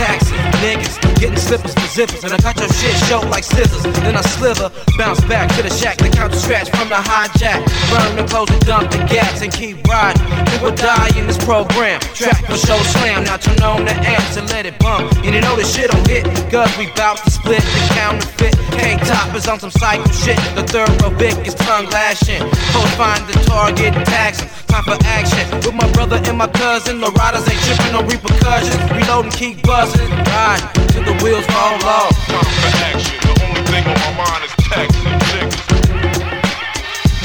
[0.00, 0.32] Taxi,
[0.64, 3.82] niggas, getting slippers for zippers, and I got your shit show like scissors.
[4.00, 7.60] Then I slither, bounce back to the shack, the counter scratch from the hijack.
[7.92, 10.24] Burn the clothes and dump the gas and keep riding.
[10.46, 12.00] People die in this program.
[12.16, 15.12] Track for show slam, now turn on the amps and let it bump.
[15.20, 18.54] And you know this shit don't hit, cause we bout to split the counterfeit.
[18.80, 20.38] Tank toppers on some psycho shit.
[20.56, 22.40] The third row big is tongue lashing.
[22.72, 24.48] Post find the target and tax 'em.
[24.70, 25.44] Time for action.
[25.66, 28.78] With my brother and my cousin, the riders ain't tripping, no repercussions.
[28.90, 30.08] Reload and keep buzzing.
[30.30, 30.62] Ride
[30.94, 32.14] till the wheels fall off.
[32.30, 33.18] Time for action.
[33.20, 35.58] The only thing on my mind is texting niggas.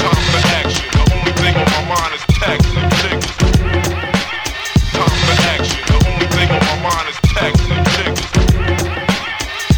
[0.02, 0.84] Time for action.
[0.90, 3.30] The only thing on my mind is texting niggas.
[4.90, 5.78] Time for action.
[5.86, 8.26] The only thing on my mind is texting niggas.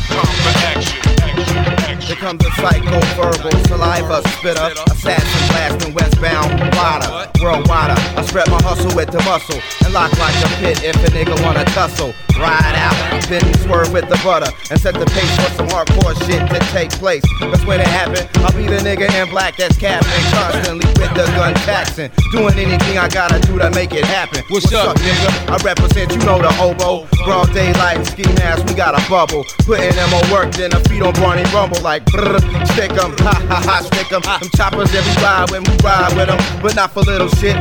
[0.09, 0.99] Time for action.
[1.21, 1.57] Action.
[1.85, 2.01] Action.
[2.01, 2.51] Here comes the
[2.89, 7.91] psycho verbal saliva spitter, assassin blasting westbound water, worldwide.
[7.91, 11.43] I spread my hustle with the muscle and lock like a pit if a nigga
[11.45, 12.15] wanna tussle.
[12.39, 12.95] Ride out,
[13.29, 16.61] then he swerve with the butter and set the pace for some hardcore shit to
[16.71, 17.25] take place.
[17.41, 18.29] That's when it happened.
[18.47, 22.97] I'll be the nigga in black that's capping constantly with the gun taxing, doing anything
[22.97, 24.45] I gotta do to make it happen.
[24.51, 25.51] What's, up, nigga?
[25.51, 27.09] I represent, you know the hobo.
[27.25, 29.45] Broad daylight, ski mask, we got a bubble.
[29.67, 32.39] Putting them more work than a feet on Barney Rumble, like brr,
[32.79, 34.23] stick 'em, ha ha ha, stick 'em.
[34.23, 37.57] Them choppers every ride when we ride with 'em, but not for little shit.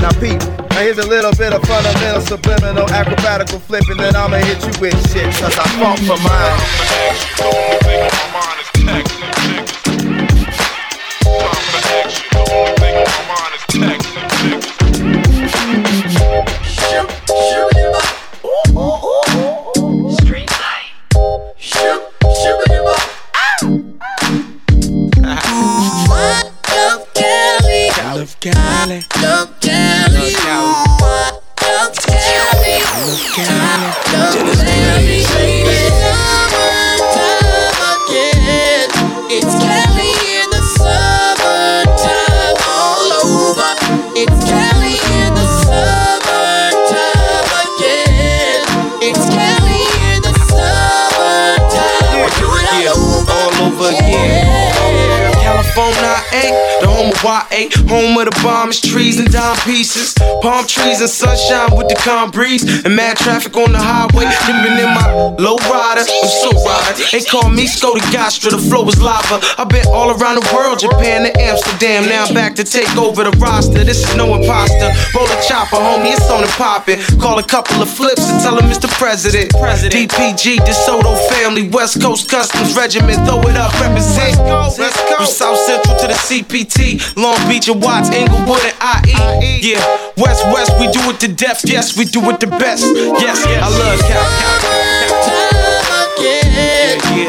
[0.00, 4.62] Now peep, now here's a little bit of fundamental subliminal acrobatical flipping, then I'ma hit
[4.62, 8.31] you with shit, cause I fought for mine.
[57.22, 61.94] YA, home of the bombs, trees and dime pieces, palm trees and sunshine with the
[61.94, 64.26] calm breeze, and mad traffic on the highway.
[64.50, 65.06] Living in my
[65.38, 66.98] low rider, I'm so rider.
[67.14, 67.70] They call me
[68.10, 69.38] Gastra, the flow is lava.
[69.56, 72.04] I've been all around the world, Japan to Amsterdam.
[72.10, 73.84] Now I'm back to take over the roster.
[73.84, 74.90] This is no imposter.
[75.14, 76.98] Roll a chopper, homie, it's on and poppin'.
[77.20, 78.90] Call a couple of flips and tell them Mr.
[78.98, 79.52] President.
[79.52, 84.38] DPG, DeSoto family, West Coast Customs Regiment, throw it up, represent.
[84.78, 85.16] Let's go.
[85.16, 89.60] From South Central to the CPT, Long Beach and Watts, Inglewood and IE.
[89.62, 91.60] Yeah, West West, we do it to death.
[91.64, 92.84] Yes, we do it the best.
[93.20, 94.22] Yes, I love Cal.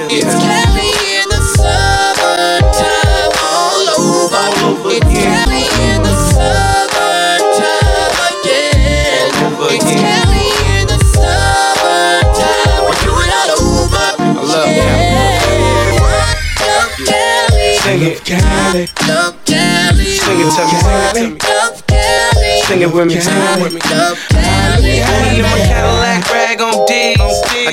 [0.10, 0.90] It's Cali
[1.20, 4.48] in the summertime all over.
[4.96, 9.28] It's Cali in the summertime again.
[9.74, 10.48] It's Cali
[10.80, 12.82] in the summertime.
[12.88, 14.08] We do it all over.
[14.24, 14.72] I love
[16.64, 17.70] Love Cali.
[17.84, 18.88] Sing it, Cali.
[19.08, 20.16] Love Cali.
[20.24, 20.78] Sing it to me.
[21.14, 21.73] Sing it to me.
[22.74, 23.20] Sing it with me.
[23.20, 23.80] Sing it with me.
[23.92, 25.73] Love Cali.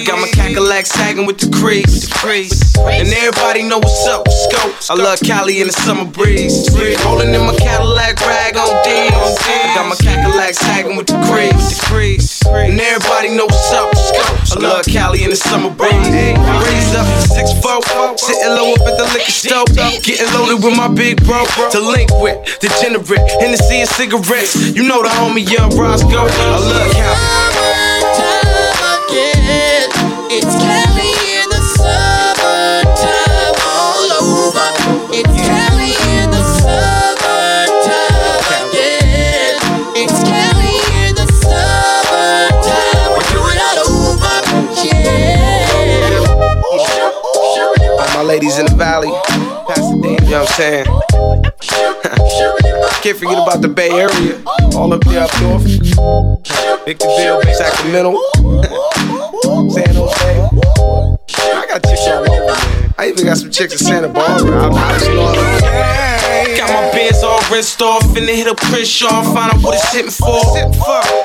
[0.00, 2.08] I got my Cadillac sagging with the crease.
[2.24, 4.24] And everybody know what's up.
[4.24, 4.72] Let's go.
[4.88, 6.72] I love Cali in the summer breeze.
[7.04, 8.72] Rolling in my Cadillac rag on.
[8.80, 12.40] I got my Cadillac sagging with the crease.
[12.48, 13.92] And everybody know what's up.
[13.92, 14.56] Let's go.
[14.56, 15.92] I love Cali in the summer breeze.
[15.92, 17.84] Raise up to six four.
[18.16, 19.68] Sitting low up at the liquor store.
[20.00, 21.44] Getting loaded with my big bro.
[21.44, 23.20] To link with degenerate.
[23.36, 24.56] Hennessy and cigarettes.
[24.72, 26.24] You know the homie Young Roscoe.
[26.24, 27.69] I love Cali.
[48.30, 49.14] Ladies in the valley, you
[50.30, 50.86] know what I'm saying?
[53.02, 54.40] Can't forget about the Bay Area,
[54.76, 55.64] all up there up north.
[56.84, 58.16] Victorville, Sacramento.
[59.42, 60.48] San Jose.
[61.38, 62.94] I got chicks all over, man.
[62.98, 64.60] I even got some chicks in Santa Barbara.
[64.60, 65.00] I'm out
[66.56, 69.92] Got my bands all rinsed off, finna hit a Chris off, find out what it's
[69.92, 70.40] hitting for.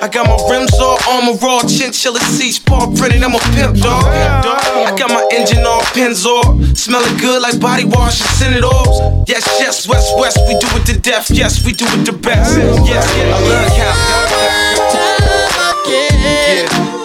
[0.01, 4.05] I got my rims all armor raw, chinchilla seats, paw printed, I'm a pimp dog.
[4.05, 8.63] I got my engine all pins off, smelling good like body wash and send it
[8.63, 9.28] off.
[9.28, 11.30] Yes, yes, west, west, we do it to death.
[11.30, 12.55] Yes, we do it the best.
[12.88, 14.36] Yes, I love Cal.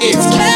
[0.02, 0.49] It's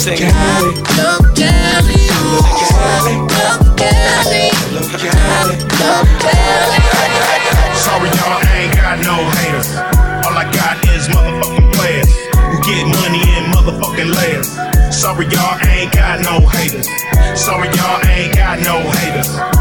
[0.00, 0.72] Sing Cali.
[0.96, 2.08] Love Cali.
[2.08, 2.48] Love
[3.76, 4.48] Cali.
[4.72, 5.56] Love Cali.
[5.76, 6.80] Love Cali.
[7.76, 9.76] Sorry, y'all, I ain't got no haters.
[10.24, 14.48] All I got is motherfucking players who get money in motherfucking layers.
[14.96, 16.88] Sorry, y'all, I ain't got no haters.
[17.38, 19.59] Sorry, y'all, I ain't got no haters.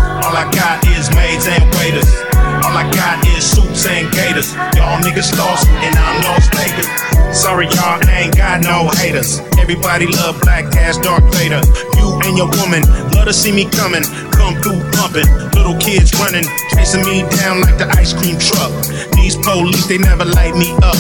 [4.40, 6.88] Y'all niggas lost, and I'm lost Vegas.
[7.36, 9.42] Sorry, y'all, ain't got no haters.
[9.60, 11.60] Everybody love Black Ass Dark Vader.
[12.00, 14.04] You and your woman love to see me coming.
[14.32, 15.28] Come through pumping.
[15.52, 18.72] Little kids running, chasing me down like the ice cream truck.
[19.20, 20.96] These police, they never light me up.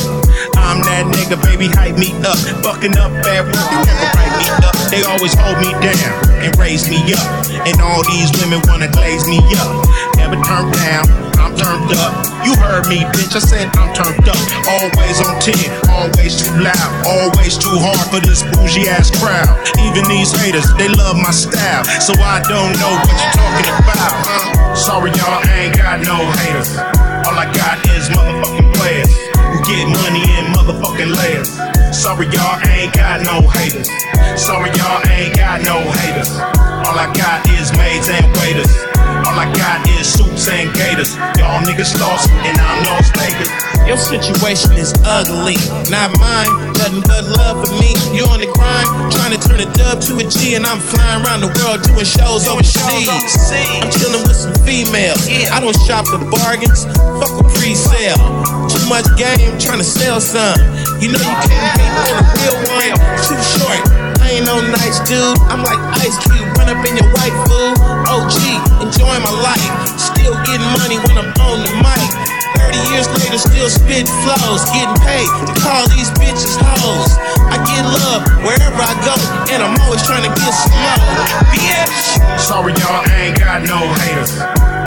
[0.59, 2.35] I'm that nigga, baby, hype me up.
[2.59, 4.75] Fucking up bad ones, they never write me up.
[4.91, 6.11] They always hold me down
[6.43, 7.27] and raise me up.
[7.63, 9.87] And all these women wanna glaze me up.
[10.19, 11.07] Never turn down,
[11.49, 12.13] I'm turned up.
[12.45, 14.37] You heard me, bitch, I said I'm turned up.
[14.69, 15.57] Always on 10,
[15.89, 19.49] always too loud, always too hard for this bougie ass crowd.
[19.81, 21.81] Even these haters, they love my style.
[22.05, 24.77] So I don't know what you're talking about?
[24.77, 26.77] Sorry, y'all, I ain't got no haters.
[27.25, 31.49] All I got is motherfucking players who get money in motherfucking layers.
[31.97, 33.89] Sorry, y'all, I ain't got no haters.
[34.37, 36.29] Sorry, y'all, I ain't got no haters.
[36.85, 38.98] All I got is maids and waiters.
[39.29, 41.13] All I got is suits and gators.
[41.37, 43.45] Y'all niggas lost, and I'm lost Vegas.
[43.85, 45.53] Your situation is ugly,
[45.85, 46.49] not mine.
[46.73, 47.93] Nothing but love for me.
[48.09, 51.21] You on the grind, trying to turn a dub to a G, and I'm flying
[51.21, 53.53] around the world doing shows overseas.
[53.53, 55.21] I'm chilling with some females.
[55.53, 56.89] I don't shop for bargains.
[57.21, 58.17] Fuck a pre-sale.
[58.65, 60.57] Too much game, trying to sell some.
[60.97, 62.97] You know you can't beat on a real one.
[63.21, 63.77] Too short.
[64.25, 65.37] I ain't no nice dude.
[65.53, 67.77] I'm like Ice Cube, run up in your white food.
[68.09, 69.69] OG, enjoying my life.
[70.01, 72.09] Still getting money when I'm on the mic.
[72.57, 77.13] 30 years later, still spit flows, getting paid to call these bitches hoes.
[77.53, 79.13] I get love wherever I go,
[79.53, 81.05] and I'm always trying to get some more.
[81.53, 82.41] Bitch.
[82.41, 84.33] Sorry, y'all, I ain't got no haters.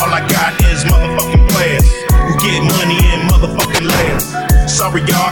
[0.03, 4.27] All I got is motherfucking players who get money in motherfucking layers.
[4.67, 5.31] Sorry, y'all,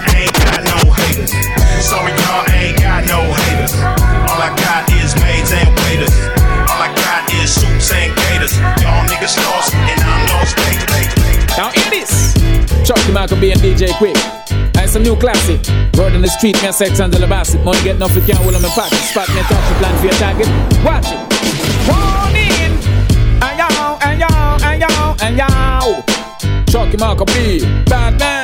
[13.42, 14.14] And DJ Quik.
[14.76, 15.60] And some new classic.
[15.96, 17.64] Word on the street, me a sex and the basket.
[17.64, 18.98] Money get nothing, can't hold on my pocket.
[18.98, 20.48] Spot me, touch the plan for your target.
[20.84, 21.18] Watch it.
[22.36, 22.72] In.
[23.40, 24.28] And yo, and yo,
[24.62, 26.64] and yo, and yo.
[26.70, 28.39] Chucky Maccabee, bad man.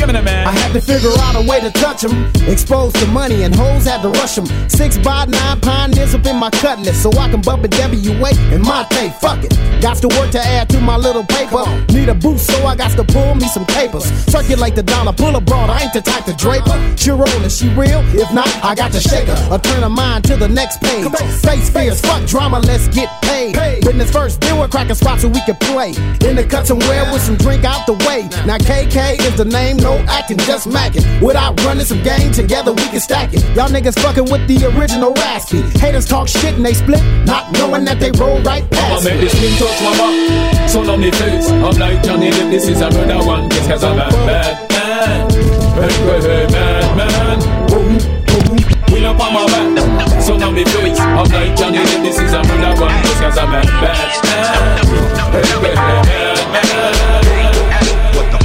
[0.00, 0.46] Give me the man.
[0.46, 2.32] I had to figure out a way to touch him.
[2.48, 4.46] Exposed to money and hoes had to rush him.
[4.66, 7.02] Six by nine pioneers up in my cutlass.
[7.02, 9.12] So I can bump a WA in my day.
[9.20, 9.52] Fuck it.
[9.82, 11.64] Got to work to add to my little paper.
[11.92, 14.04] Need a boost, so I got to pull me some papers.
[14.24, 15.68] Circulate the dollar, pull abroad.
[15.68, 16.96] I ain't the type to drape her.
[16.96, 18.00] She rollin', she real?
[18.16, 19.54] If not, I got to shake her.
[19.54, 21.06] Or turn her mind to the next page.
[21.44, 23.52] Face fears, fuck drama, let's get paid.
[23.84, 25.90] Business first, then we're cracking spots so we can play.
[26.24, 28.28] In the cut somewhere with some drink out the way.
[28.46, 31.04] Now KK is the name, no acting, just macking.
[31.20, 33.42] Without running some game, together we can stack it.
[33.56, 35.62] Y'all niggas fucking with the original raspy.
[35.78, 38.90] Haters talk shit and they split, not knowing that they roll right past.
[38.90, 40.68] Past make this skin touch my back.
[40.68, 41.50] So on me face.
[41.50, 43.50] I'm like Johnny Depp, this is another one.
[43.50, 45.30] Just cause I'm a bad man.
[45.74, 47.38] Hey, hey, hey, bad man.
[47.68, 48.56] Boom, boom.
[48.92, 50.22] Wheel up on my back.
[50.22, 50.98] So on me face.
[51.00, 53.02] I'm like Johnny Depp, this is another one.
[53.02, 54.86] Just cause I'm a bad man.
[55.32, 56.10] Hey, hey, hey, bad man.
[56.10, 56.19] What the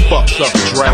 [0.10, 0.90] fuck's up, Dre?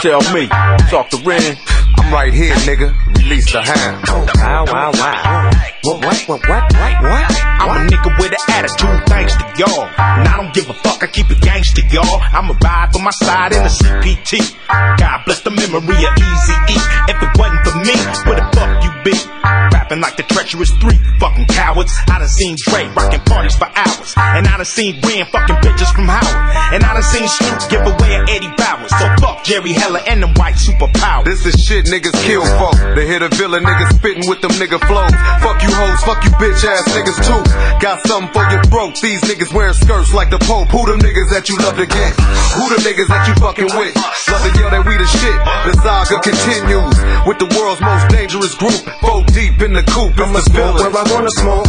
[0.00, 0.48] Tell me,
[0.90, 1.56] talk to Ren.
[1.98, 2.92] I'm right here, nigga.
[3.18, 4.04] Release the hand.
[4.08, 5.50] Wow, wow, wow.
[5.84, 7.24] What, what, what, what, what, what?
[7.62, 9.86] I'm a nigga with an attitude, thanks to y'all.
[9.98, 12.20] And I don't give a fuck, I keep it gangster, y'all.
[12.32, 14.56] I'ma ride for my side in the CPT.
[14.98, 16.76] God bless the memory of Easy E.
[17.08, 17.94] If it wasn't for me,
[18.26, 19.16] where the fuck you be?
[19.44, 21.92] Rapping rapping like the treacherous three fucking cowards.
[22.08, 24.14] I done seen Dre rocking parties for hours.
[24.16, 26.41] And I done seen Ren fucking bitches from Howard.
[26.72, 28.88] And I done seen Snoop give away an Eddie Bowers.
[28.96, 31.24] So fuck Jerry Heller and them white superpowers.
[31.28, 32.72] This is shit niggas kill folk.
[32.96, 35.12] They hit a villain niggas spitting with them nigga flows.
[35.44, 37.44] Fuck you hoes, fuck you bitch ass niggas too.
[37.76, 38.96] Got something for your throat.
[39.04, 40.72] These niggas wearing skirts like the Pope.
[40.72, 42.16] Who them niggas that you love to get?
[42.56, 43.92] Who the niggas that you fucking with?
[44.32, 45.38] Love to yell that we the shit.
[45.68, 46.96] The saga continues
[47.28, 48.80] with the world's most dangerous group.
[49.04, 50.16] Four deep in the coop.
[50.16, 51.68] I'ma smoke where I wanna smoke.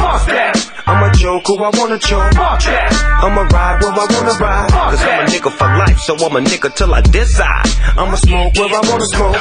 [0.87, 2.31] I'ma joke who I wanna joke.
[2.39, 4.92] I'ma ride where I wanna ride.
[4.93, 7.65] Cause I'm a nigga for life, so I'm a nigga till I decide.
[7.97, 9.37] I'ma smoke where I wanna smoke.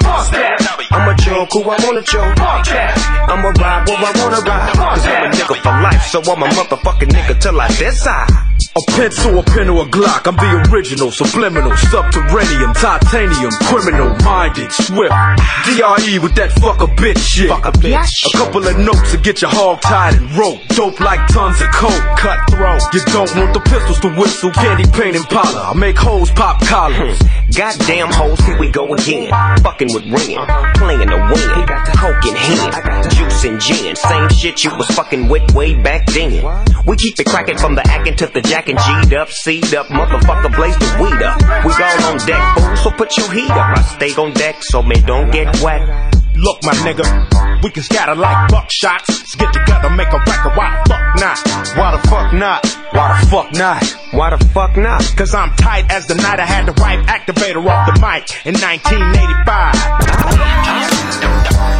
[0.91, 2.41] I'ma joke who I wanna joke.
[2.41, 4.73] I'ma ride where I wanna ride.
[4.73, 8.52] Cause I'm a nigga for life, so I'm a motherfucking nigga till I decide.
[8.75, 10.27] A pencil, a pen, or a Glock.
[10.27, 15.13] I'm the original, subliminal, subterranean, titanium, criminal, minded, swift.
[15.69, 17.51] DRE with that fuck a bitch shit.
[17.51, 18.09] Fuck a bitch.
[18.33, 20.61] A couple of notes to get your hog tied and rope.
[20.69, 21.93] Dope like tons of coke.
[22.17, 22.81] Cutthroat.
[22.95, 24.51] You don't want the pistols to whistle.
[24.53, 25.59] Candy paint and powder.
[25.59, 27.21] I make hoes pop collars.
[27.21, 27.43] Hmm.
[27.53, 29.29] Goddamn hoes, here we go again.
[29.61, 30.41] Fucking with Ren,
[30.81, 31.67] playing the win.
[32.01, 33.95] Coke in hand, juice and gin.
[33.97, 36.65] Same shit you was fucking with way back then.
[36.87, 38.77] We keep it cracking from the acting to the jacking.
[38.77, 41.41] G'd up, C'd up, motherfucker blaze the weed up.
[41.65, 43.79] We all on deck, fool, so put your heat up.
[43.79, 45.83] I stay on deck so me don't get wet.
[46.35, 47.05] Look, my nigga,
[47.63, 49.09] we can scatter like buckshots.
[49.09, 50.57] Let's get together, make a record.
[50.57, 51.39] Why the fuck not?
[51.77, 52.65] Why the fuck not?
[52.93, 53.85] Why the fuck not?
[54.13, 55.03] Why the fuck not?
[55.17, 58.55] Cause I'm tight as the night I had the right activator off the mic in
[58.55, 59.75] 1985.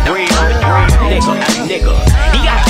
[0.07, 0.29] Real, real
[1.09, 1.35] nigga,
[1.67, 1.95] nigga.
[2.45, 2.61] Yeah,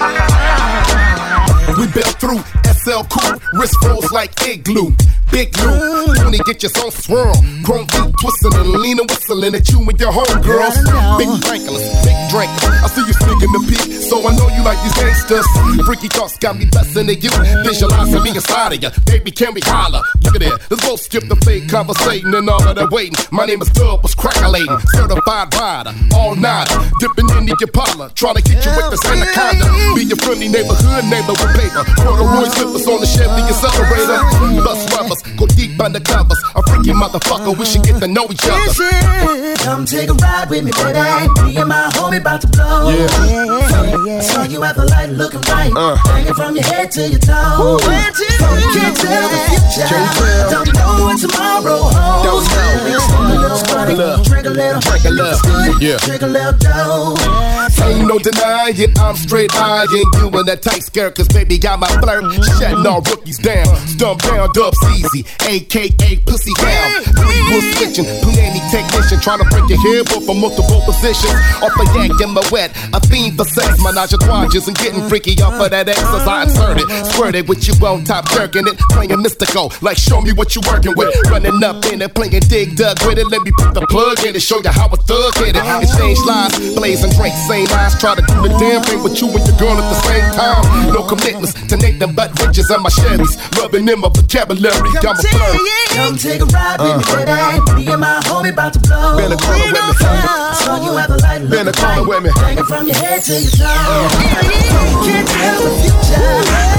[0.00, 2.40] We been through
[2.84, 4.94] SL cool, wrist rolls like igloo.
[5.30, 7.34] Big Lou, Tony get your soul swirl.
[7.62, 10.74] Chrome deep twisting and leaning, whistling at you and your homegirls.
[11.18, 12.50] Big drinkless, big drink.
[12.82, 15.46] I see you sneaking the peak, so I know you like these gangsters.
[15.86, 17.30] Freaky thoughts got me blessing at you.
[17.62, 18.90] Visualizing me inside of you.
[19.06, 20.02] Baby, can we holler?
[20.22, 20.58] Look at that.
[20.70, 23.14] Let's both skip the fake conversating and all of that waiting.
[23.30, 24.82] My name is Dub, was crackalating.
[24.98, 26.66] Certified rider, all night.
[26.98, 28.10] Dipping into your parlor.
[28.18, 29.70] Trying to get you with this anaconda.
[29.94, 31.86] Be your friendly neighborhood neighbor with paper.
[32.02, 34.20] Corduroy slippers on the Chevy accelerator.
[34.62, 36.38] Bus rubbers, go deep undercovers.
[36.54, 39.56] A freaky motherfucker, we should get to know each other.
[39.64, 40.98] Come take a ride with me, baby.
[41.44, 42.90] Me and my homie about to blow.
[42.90, 43.06] Yeah.
[43.10, 45.72] I saw you at the light looking right.
[45.74, 45.96] Uh.
[45.96, 47.82] Hanging from your head to your toes.
[47.82, 49.86] So you can't tell the future.
[49.88, 50.50] Can't tell.
[50.50, 52.24] Don't know what tomorrow holds.
[52.24, 53.56] Don't know.
[53.56, 54.80] Smoke a little drink a little.
[54.80, 55.80] Drink a little.
[55.80, 55.96] Yeah.
[55.98, 57.59] Drink a little dough.
[57.82, 61.78] Ain't no denying it, I'm straight eyeing you in that tight skirt, cause baby got
[61.80, 62.24] my flirt.
[62.58, 67.02] Shutting all rookies down, stump down, dubs easy, aka pussy down.
[67.50, 71.34] Hollywood switching, plenty technician, trying to break your hair, but from multiple positions.
[71.62, 75.40] Off the yank in my wet, a theme for sex, menage a and getting freaky
[75.42, 76.86] off of that as I inserted.
[77.12, 80.94] Squirted with you on top, jerking it, playing mystical, like show me what you working
[80.96, 81.14] with.
[81.30, 84.36] Running up in it, playing dig dug with it, let me put the plug in
[84.36, 85.64] it, show you how a thug hit it.
[85.82, 89.42] Exchange lies, blazing drinks, same eyes, try to do the damn thing with you and
[89.46, 90.62] your girl at the same time.
[90.92, 93.36] No commitments to Nathan but riches and my Chevys.
[93.58, 95.56] Rubbing in my vocabulary, got my flirt.
[95.94, 97.18] Come take a ride with uh-huh.
[97.18, 97.86] me, baby.
[97.86, 99.16] Me and my homie about to blow.
[99.16, 100.06] Been a corner with me.
[100.06, 102.22] I saw you at the light Been a corner right.
[102.22, 102.30] with me.
[102.40, 103.60] Hanging from your head to your toes.
[103.60, 106.20] So you can't tell the future.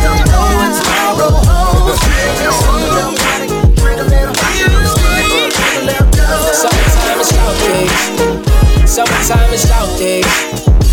[0.03, 1.99] Don't know what tomorrow holds.
[2.01, 4.35] Smoke a little money, drink a little.
[4.35, 6.51] Drink a little dough.
[6.53, 8.51] Summertime is out days.
[8.91, 10.25] Summertime is out days.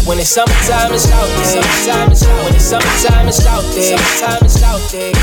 [0.06, 1.50] When it's summertime, it's out days.
[1.50, 2.44] Summertime is out.
[2.44, 3.90] When it's summertime, it's out days.
[3.90, 5.16] Summertime is out days.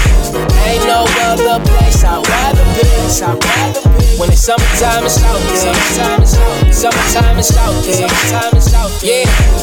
[0.67, 2.83] Ain't no other place I'd rather be.
[2.83, 4.19] I'd rather be.
[4.19, 5.63] When it's summertime, it's out days.
[5.63, 6.73] Summertime is out.
[6.75, 7.95] Summertime is out days.
[7.95, 9.25] Summertime out days.
[9.25, 9.54] Yeah.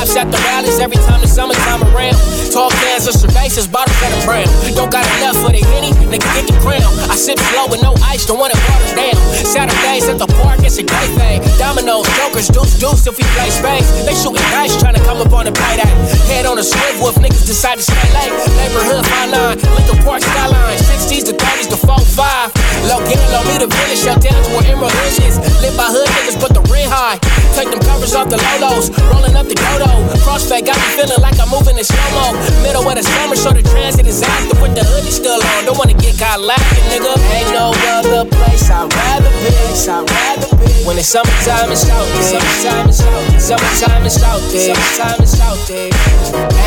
[0.00, 2.16] Hops at the rallies every time the summertime around.
[2.48, 4.48] Tall cans of cervezas, bottles that are brown.
[4.72, 6.88] Don't got enough for the henny, nigga get the crown.
[7.12, 9.20] I sip slow with no ice, don't want it watered down.
[9.44, 11.44] Saturdays at the park, it's a great thing.
[11.60, 13.84] Dominoes, jokers, deuce, deuce if we play space.
[14.08, 15.92] They shooting dice, trying to come up on the payday.
[16.32, 18.32] Head on a swivel if niggas decide to stay late.
[18.56, 20.80] Neighborhood fine line, Lincoln Park skyline.
[20.80, 22.88] 60s to 30s to 4-5.
[22.88, 25.36] Low get low me the village, shut down to where Emerald is.
[25.60, 27.20] Lit by hood niggas, but the rent high.
[27.52, 29.60] Take them covers off the Lolos, rolling up the
[29.90, 30.20] Godo.
[30.22, 32.32] Crossfade got me feeling like I'm moving in slow mo.
[32.62, 35.64] Middle of the summer, so the transit is active with the hoodie still on.
[35.64, 37.14] Don't wanna get caught laughing, nigga.
[37.34, 39.50] Ain't no other place I'd rather be.
[39.50, 40.70] I'd rather be.
[40.86, 42.22] When it's summertime, it's out there.
[42.22, 43.40] Summertime is out there.
[43.40, 44.74] Summertime is out there.
[44.74, 45.90] Summertime is out there.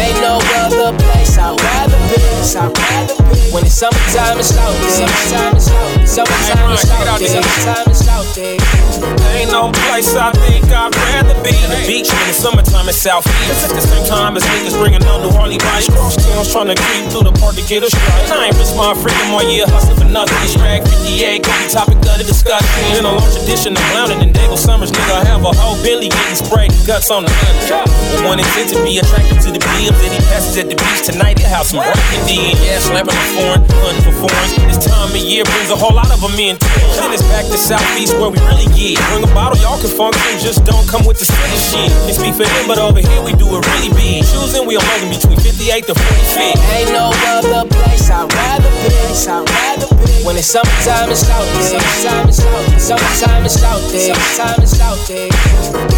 [0.04, 2.20] Ain't no other place I'd rather be.
[2.20, 3.40] I'd rather be.
[3.54, 4.92] When it's summertime, it's out there.
[4.92, 6.08] Summertime is out there.
[6.08, 7.30] Summertime is out there.
[7.30, 8.58] Summertime is out there.
[9.34, 11.54] Ain't no place I think I'd rather be.
[11.54, 12.90] The beach when the summertime
[13.20, 13.70] is southeast.
[13.70, 15.90] At the same time as niggas bringing on New Orleans bikes.
[15.90, 18.32] Cross towns trying to creep through the park to get a strike.
[18.32, 20.38] I ain't risk my freedom all year hustling for nothing.
[20.58, 22.70] Track 58 could be topic of the discussion.
[22.98, 26.10] In a long tradition of clowning and Dago Summers, nigga, I have a whole Billy
[26.10, 27.32] getting sprayed guts on the.
[27.70, 31.02] But one intent to be attracted to the bills that he passes at the beach
[31.06, 31.40] tonight.
[31.40, 32.54] He'll have some breaking in.
[32.62, 34.54] Yeah, slapping a foreign, hunting for foreigns.
[34.70, 36.58] This time of year brings a whole lot of them in.
[36.98, 38.98] Then it's back to Southeast where we really get.
[39.12, 41.90] Bring a bottle, y'all can function, just don't come with the silly shit.
[42.10, 44.24] It's be for them, but over here we do it really big.
[44.24, 46.58] Choosing, we among between 58 to 45.
[46.74, 48.90] Ain't no other place I'd rather be.
[48.90, 50.12] I'd rather be.
[50.24, 51.80] When it's summertime, it's out there.
[51.80, 52.80] Summertime is out there.
[52.80, 54.16] Summertime is out there.
[54.16, 55.30] Summertime is out there.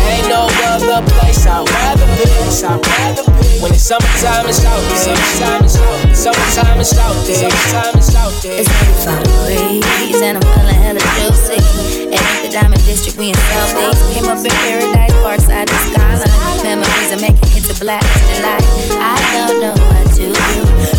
[0.09, 2.25] Ain't no other place I'd rather be.
[2.25, 3.61] I'd rather be.
[3.61, 4.97] When it's summertime, it's out there.
[4.97, 6.15] Summertime is out there.
[6.15, 7.35] Summertime is out there.
[7.35, 8.59] Summertime is out there.
[8.59, 8.69] It's
[9.05, 11.59] 85 degrees and I'm feeling hella juicy.
[12.05, 14.01] And at the Diamond District, we in Southeast.
[14.13, 14.84] Came up in Paradise,
[17.85, 18.65] black delight.
[18.97, 20.41] I don't know what to do.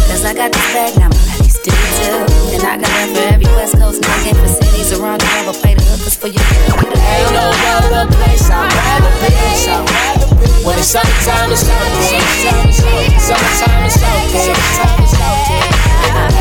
[0.07, 2.22] Cause I got this bag, now my buddies do too.
[2.55, 5.59] And I got love for every West Coast nigga for cities around the world.
[5.59, 6.39] Play the hookers for girl.
[6.39, 9.34] Ain't no other place I'd rather be.
[9.34, 9.66] Be.
[10.62, 11.74] When it's summertime, it's there.
[13.18, 14.30] Summertime is out.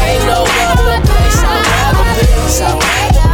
[0.06, 2.30] Ain't no other place I'd rather be.
[2.54, 3.25] I'd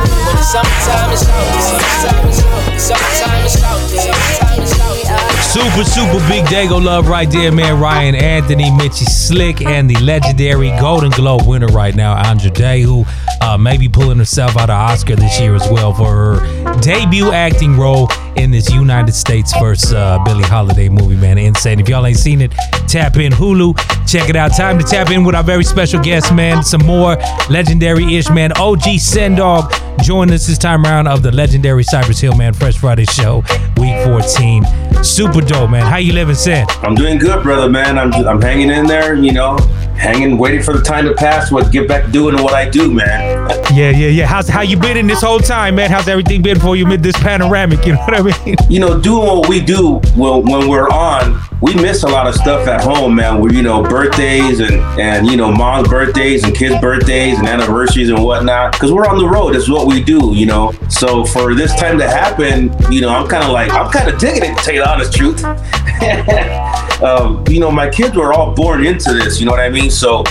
[5.52, 7.80] Super, super big Dago love right there, man.
[7.80, 13.06] Ryan Anthony, Mitchy Slick, and the legendary Golden Globe winner right now, Andra Day, who
[13.42, 17.32] uh, may be pulling herself out of Oscar this year as well for her debut
[17.32, 21.38] acting role in this United States versus uh, Billie Holiday movie, man.
[21.38, 21.79] Insane.
[21.79, 22.51] If y'all ain't seen it,
[22.88, 23.77] tap in Hulu,
[24.07, 24.55] check it out.
[24.55, 26.63] Time to tap in with our very special guest, man.
[26.63, 27.15] Some more
[27.49, 28.51] legendary ish, man.
[28.57, 29.71] OG Sen Dog
[30.03, 32.53] join us this time around of the legendary Cypress Hill, man.
[32.53, 33.43] Fresh Friday show,
[33.77, 34.63] week 14.
[35.03, 35.86] Super dope, man.
[35.86, 36.65] How you living, Sen?
[36.82, 37.97] I'm doing good, brother, man.
[37.97, 39.57] I'm I'm hanging in there, you know,
[39.96, 41.52] hanging, waiting for the time to pass.
[41.52, 43.50] What get back doing what I do, man.
[43.74, 44.26] Yeah, yeah, yeah.
[44.26, 45.89] How's how you been in this whole time, man?
[45.89, 47.80] How's everything been for you mid this panoramic?
[47.92, 48.56] You know what I mean?
[48.70, 52.36] You know, doing what we do when when we're on, we miss a lot of
[52.36, 53.42] stuff at home, man.
[53.42, 58.10] We you know birthdays and and you know mom's birthdays and kids' birthdays and anniversaries
[58.10, 58.74] and whatnot.
[58.74, 59.56] Because we're on the road.
[59.56, 60.72] It's what we do, you know.
[60.89, 64.20] So for this time to happen, you know, I'm kind of like I'm kind of
[64.20, 64.58] digging it.
[64.58, 65.44] To tell you the honest truth.
[67.04, 69.39] um, you know, my kids were all born into this.
[69.39, 69.80] You know what I mean?
[69.89, 70.23] So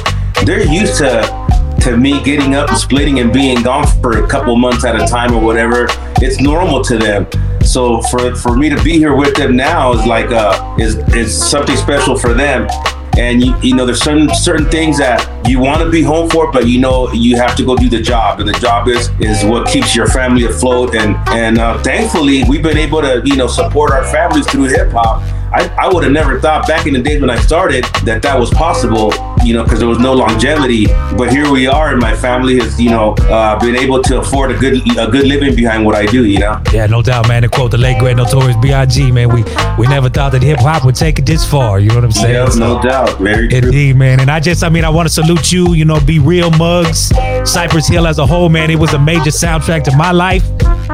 [0.45, 1.41] they're used to
[1.83, 5.07] to me getting up and splitting and being gone for a couple months at a
[5.07, 5.87] time or whatever.
[6.17, 7.27] It's normal to them.
[7.63, 11.51] So for for me to be here with them now is like uh is is
[11.51, 12.69] something special for them.
[13.19, 16.51] And you, you know, there's certain certain things that you want to be home for,
[16.53, 19.45] but you know you have to go do the job, and the job is is
[19.45, 20.95] what keeps your family afloat.
[20.95, 24.93] And and uh, thankfully, we've been able to you know support our families through hip
[24.93, 25.23] hop.
[25.53, 28.39] I, I would have never thought back in the days when I started that that
[28.39, 29.13] was possible,
[29.45, 30.87] you know, because there was no longevity.
[31.17, 34.53] But here we are, and my family has, you know, uh, been able to afford
[34.53, 36.63] a good a good living behind what I do, you know.
[36.73, 37.43] Yeah, no doubt, man.
[37.43, 39.43] To quote the late great Notorious B.I.G., man, we
[39.79, 41.81] we never thought that hip hop would take it this far.
[41.81, 42.35] You know what I'm saying?
[42.35, 43.19] Yeah, no doubt.
[43.19, 43.59] Very true.
[43.59, 44.21] Indeed, man.
[44.21, 45.75] And I just, I mean, I want to salute you.
[45.75, 47.11] You know, be real, Muggs,
[47.45, 48.71] Cypress Hill as a whole, man.
[48.71, 50.45] It was a major soundtrack to my life.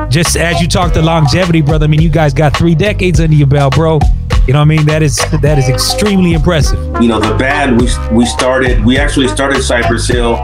[0.09, 1.85] Just as you talk to longevity, brother.
[1.85, 3.99] I mean, you guys got three decades under your belt, bro.
[4.47, 4.87] You know what I mean?
[4.87, 6.79] That is that is extremely impressive.
[7.03, 10.37] you know the band we we started we actually started cypress hill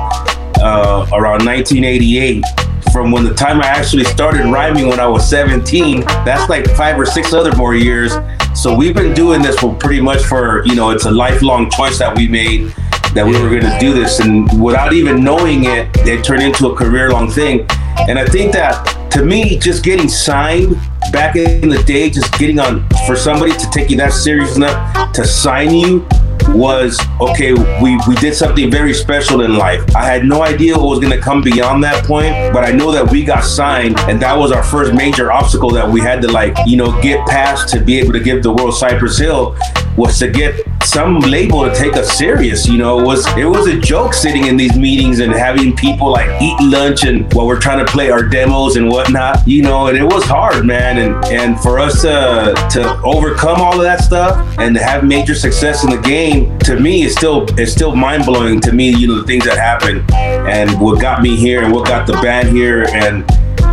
[0.61, 2.45] uh, around 1988
[2.93, 6.99] from when the time i actually started rhyming when i was 17 that's like five
[6.99, 8.13] or six other more years
[8.55, 11.99] so we've been doing this for pretty much for you know it's a lifelong choice
[11.99, 12.69] that we made
[13.15, 16.69] that we were going to do this and without even knowing it it turned into
[16.69, 17.65] a career long thing
[18.09, 18.75] and i think that
[19.11, 20.77] to me just getting signed
[21.13, 25.13] back in the day just getting on for somebody to take you that serious enough
[25.13, 26.07] to sign you
[26.49, 29.85] was okay we we did something very special in life.
[29.95, 33.11] I had no idea what was to come beyond that point but i know that
[33.11, 36.57] we got signed and that was our first major obstacle that we had to like
[36.67, 39.57] you know get past to be able to give the world cypress hill
[39.97, 43.67] was to get some label to take us serious you know it was it was
[43.67, 47.61] a joke sitting in these meetings and having people like eat lunch and while we're
[47.61, 51.25] trying to play our demos and whatnot you know and it was hard man and
[51.27, 55.85] and for us to to overcome all of that stuff and to have major success
[55.85, 59.27] in the game to me is still it's still mind-blowing to me you know the
[59.27, 63.25] things that happened and what got me here and what got the band here and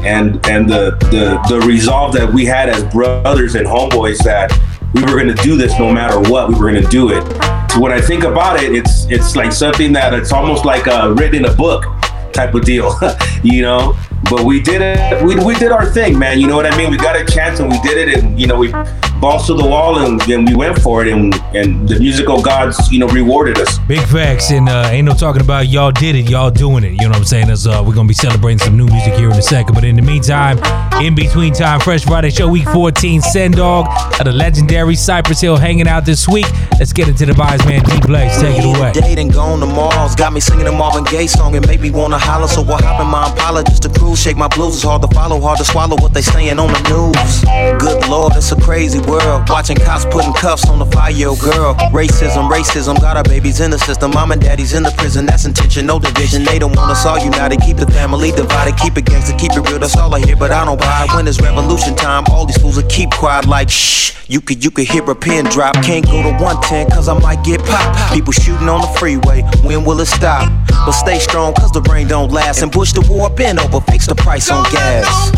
[0.05, 4.51] and and the the the resolve that we had as brothers and homeboys that
[4.93, 6.49] we were going to do this no matter what.
[6.49, 7.23] We were going to do it.
[7.71, 11.13] So when I think about it, it's it's like something that it's almost like uh,
[11.17, 11.85] written in a book
[12.33, 12.97] type of deal,
[13.43, 13.95] you know.
[14.29, 15.23] But we did it.
[15.23, 16.39] We, we did our thing, man.
[16.39, 16.91] You know what I mean?
[16.91, 18.71] We got a chance and we did it, and you know we
[19.20, 22.91] balls to the wall and, and we went for it, and and the musical gods,
[22.91, 23.80] you know, rewarded us.
[23.80, 26.91] Big facts, and uh, ain't no talking about y'all did it, y'all doing it.
[26.91, 27.49] You know what I'm saying?
[27.49, 29.76] As uh, we're gonna be celebrating some new music here in a second.
[29.76, 30.57] But in the meantime,
[31.03, 33.88] in between time, Fresh Friday Show Week 14, Sen Dog
[34.20, 36.47] of the legendary Cypress Hill hanging out this week.
[36.80, 37.84] Let's get into the vibes, man.
[37.84, 38.91] D Blaze, take it away.
[38.93, 42.17] Dating, gone to Mars, got me singing a Marvin Gaye song and made me wanna
[42.17, 42.47] holler.
[42.47, 43.09] So what happened?
[43.09, 44.76] My apologies to crew, shake my blues.
[44.76, 47.82] It's hard to follow, hard to swallow what they saying on the news.
[47.82, 49.49] Good lord, it's a crazy world.
[49.49, 51.74] Watching cops putting cuffs on a five-year-old girl.
[51.91, 54.12] Racism, racism, got our babies in the system.
[54.12, 55.26] Mom and daddy's in the prison.
[55.26, 56.43] That's intentional No division.
[56.43, 57.62] They don't want us all united.
[57.62, 58.78] Keep the family divided.
[58.78, 59.80] Keep it gangster, keep it real.
[59.80, 61.07] That's all I hear, but I don't buy.
[61.16, 64.14] When it's revolution time, all these fools will keep quiet like shh.
[64.28, 65.74] You could you could hear a pin drop.
[65.82, 68.14] Can't go to 110 cause I might get popped.
[68.14, 69.41] People shooting on the freeway.
[69.64, 70.47] When will it stop?
[70.86, 72.62] But stay strong cause the rain don't last.
[72.62, 75.32] And push the war, bend over, fix the price on gas.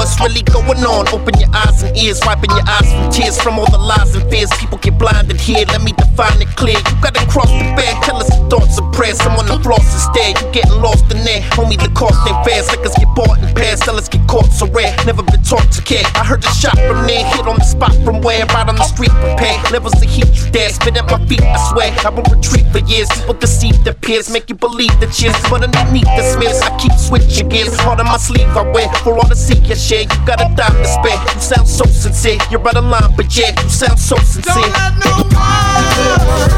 [0.00, 1.12] What's really going on?
[1.12, 4.24] Open your eyes and ears, wiping your eyes from tears from all the lies and
[4.30, 4.48] fears.
[4.56, 5.66] People get blinded here.
[5.68, 6.80] Let me define it clear.
[6.80, 9.12] You gotta cross the bed, tell us the thoughts of prayer.
[9.12, 10.40] Someone to floss instead.
[10.40, 11.44] You getting lost in there.
[11.52, 12.62] Homie, the cost ain't fair.
[12.62, 14.96] Suckers get bought in pairs, sellers get caught so rare.
[15.04, 16.04] Never been taught to care.
[16.16, 18.46] I heard the shot from there, hit on the spot from where?
[18.56, 19.60] Right on the street, prepare.
[19.68, 21.44] Levels of heat you there, spit at my feet.
[21.44, 23.08] I swear, I won't retreat for years.
[23.12, 25.36] People deceive their peers, make you believe the cheers.
[25.52, 27.76] But underneath the smears, I keep switching gears.
[27.80, 30.70] Heart on my sleeve, I wear for all to see your You got a dime
[30.70, 31.34] to spare.
[31.34, 32.38] You sound so sincere.
[32.48, 34.54] You're out of line, but yeah, you sound so sincere.
[34.54, 36.49] Well,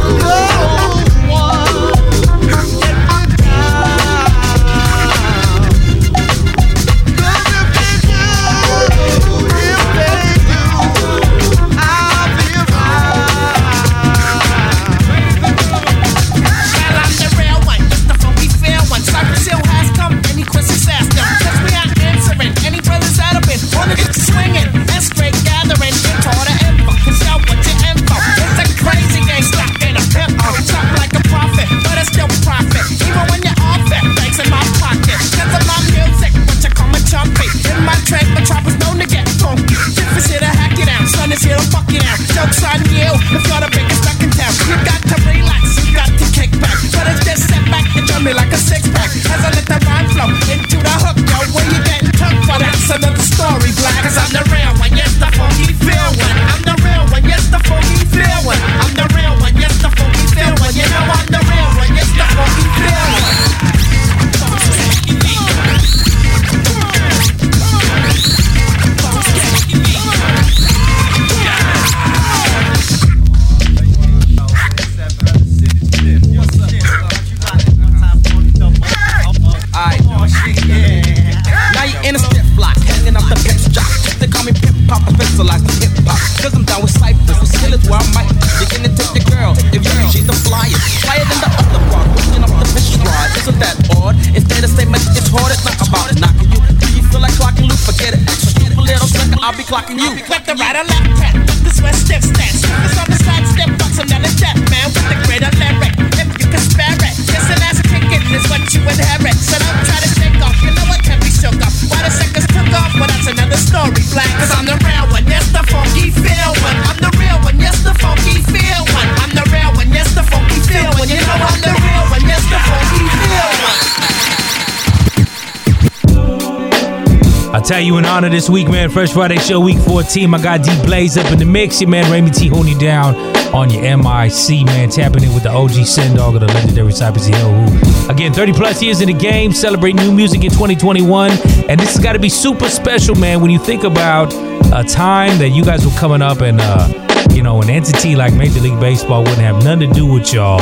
[127.83, 131.17] You, in honor this week, man, Fresh Friday Show Week 14, I got D Blaze
[131.17, 131.81] up in the mix.
[131.81, 132.45] Your man, Raymond T.
[132.47, 133.17] you down
[133.53, 137.27] on your MIC, man, tapping in with the OG Sen Dog of the legendary Cypress
[137.27, 141.31] Hill, who, again, 30 plus years in the game, celebrating new music in 2021.
[141.69, 144.33] And this has got to be super special, man, when you think about
[144.73, 148.35] a time that you guys were coming up and, uh, you know, an entity like
[148.35, 150.61] Major League Baseball wouldn't have nothing to do with y'all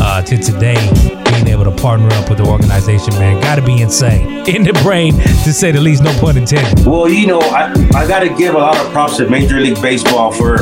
[0.00, 0.76] uh, to today
[1.30, 3.40] being able to partner up with the organization, man.
[3.40, 4.46] Got to be insane.
[4.48, 6.86] In the brain, to say the least, no pun intended.
[6.86, 9.80] Well, you know, I, I got to give a lot of props to Major League
[9.80, 10.58] Baseball for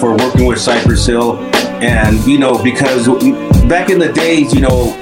[0.00, 1.38] for working with Cypress Hill,
[1.82, 3.06] and you know, because
[3.68, 4.96] back in the days, you know,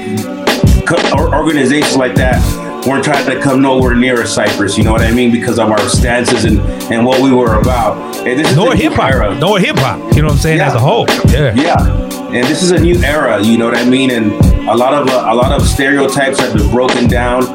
[1.32, 4.78] organizations like that weren't trying to come nowhere near a Cypress.
[4.78, 5.30] You know what I mean?
[5.30, 6.58] Because of our stances and
[6.92, 7.96] and what we were about.
[8.26, 9.12] And this is Nor hip hop.
[9.12, 9.38] era.
[9.38, 9.98] Nor hip hop.
[10.14, 10.60] You know what I'm saying?
[10.60, 11.06] As a whole.
[11.28, 11.54] Yeah.
[11.54, 12.08] Yeah.
[12.28, 14.10] And this is a new era, you know what I mean?
[14.10, 14.32] And
[14.68, 17.46] a lot of uh, a lot of stereotypes have been broken down,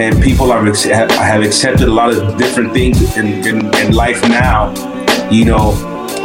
[0.00, 4.22] and people have have have accepted a lot of different things in, in, in life
[4.22, 4.72] now,
[5.30, 5.72] you know,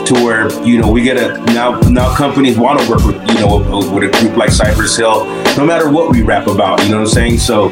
[0.05, 3.39] to where you know we get a now now companies want to work with you
[3.41, 3.57] know
[3.93, 5.25] with a group like Cypress Hill,
[5.57, 7.39] no matter what we rap about, you know what I'm saying?
[7.39, 7.67] So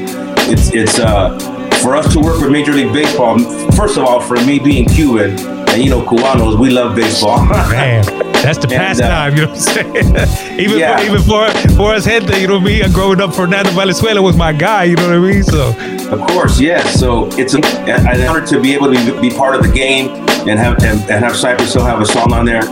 [0.51, 1.37] it's it's uh
[1.81, 3.37] for us to work with Major League Baseball.
[3.73, 5.37] First of all, for me being Cuban,
[5.69, 7.45] and you know Cubanos, we love baseball.
[7.45, 8.03] Man,
[8.43, 10.59] that's the And, uh, pastime, you know what I'm saying?
[10.59, 10.97] even Yeah.
[10.97, 14.51] for, even for for us head you know me, growing up, Fernando Valenzuela was my
[14.53, 15.43] guy, you know what I mean?
[15.43, 15.69] So
[16.11, 16.99] Of course, yes.
[16.99, 17.63] So it's an
[18.27, 20.07] honor to be able to be, be part of the game
[20.47, 22.63] and have and, and have Cypress Hill have a song on there.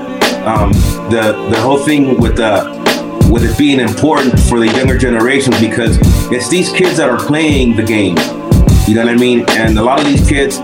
[0.47, 0.71] Um,
[1.09, 2.72] the the whole thing with the
[3.29, 5.97] with it being important for the younger generations because
[6.31, 8.17] it's these kids that are playing the game.
[8.87, 9.45] You know what I mean?
[9.49, 10.59] And a lot of these kids,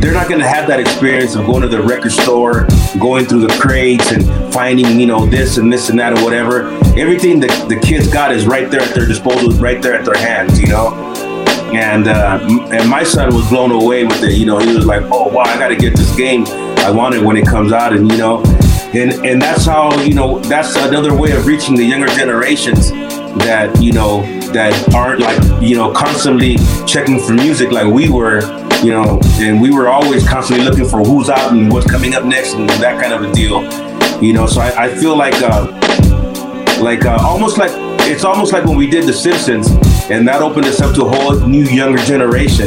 [0.00, 2.66] they're not going to have that experience of going to the record store,
[2.98, 6.68] going through the crates and finding, you know, this and this and that or whatever.
[6.98, 10.16] Everything that the kids got is right there at their disposal, right there at their
[10.16, 10.92] hands, you know?
[11.72, 12.38] And uh,
[12.70, 14.34] and my son was blown away with it.
[14.34, 16.44] You know, he was like, "Oh wow, I got to get this game.
[16.46, 18.44] I want it when it comes out." And you know,
[18.96, 22.90] and and that's how you know that's another way of reaching the younger generations
[23.42, 24.22] that you know
[24.52, 28.40] that aren't like you know constantly checking for music like we were.
[28.82, 32.26] You know, and we were always constantly looking for who's out and what's coming up
[32.26, 33.62] next and that kind of a deal.
[34.22, 35.70] You know, so I, I feel like uh,
[36.82, 37.70] like uh, almost like
[38.06, 39.70] it's almost like when we did The Simpsons,
[40.10, 42.66] and that opened us up to a whole new younger generation.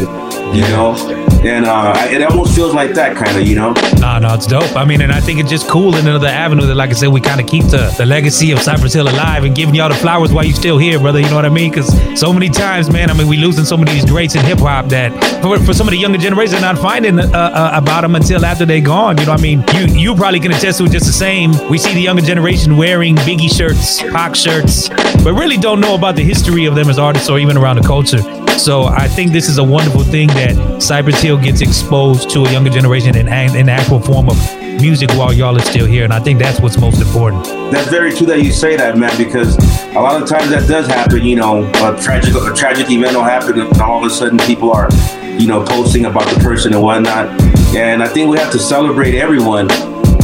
[0.56, 3.74] You know, and uh, it almost feels like that kind of, you know.
[4.00, 4.76] No, no, it's dope.
[4.76, 7.10] I mean, and I think it's just cool in another avenue that, like I said,
[7.10, 9.96] we kind of keep the, the legacy of Cypress Hill alive and giving y'all the
[9.96, 11.20] flowers while you're still here, brother.
[11.20, 11.72] You know what I mean?
[11.72, 11.88] Because
[12.20, 14.60] so many times, man, I mean, we losing so many of these greats in hip
[14.60, 18.16] hop that for, for some of the younger generation, not finding uh, uh, about them
[18.16, 19.18] until after they gone.
[19.18, 19.64] You know what I mean?
[19.74, 21.52] You you probably can attest to it just the same.
[21.70, 24.90] We see the younger generation wearing Biggie shirts, Pac shirts,
[25.24, 27.88] but really don't know about the history of them as artists or even around the
[27.88, 28.47] culture.
[28.58, 32.52] So I think this is a wonderful thing that Cypress Hill gets exposed to a
[32.52, 34.38] younger generation in, in actual form of
[34.82, 36.04] music while y'all are still here.
[36.04, 37.46] And I think that's what's most important.
[37.72, 39.58] That's very true that you say that, man, because
[39.96, 41.24] a lot of times that does happen.
[41.24, 44.72] You know, a tragic a tragic event will happen, and all of a sudden people
[44.72, 44.90] are,
[45.38, 47.28] you know, posting about the person and whatnot.
[47.76, 49.70] And I think we have to celebrate everyone,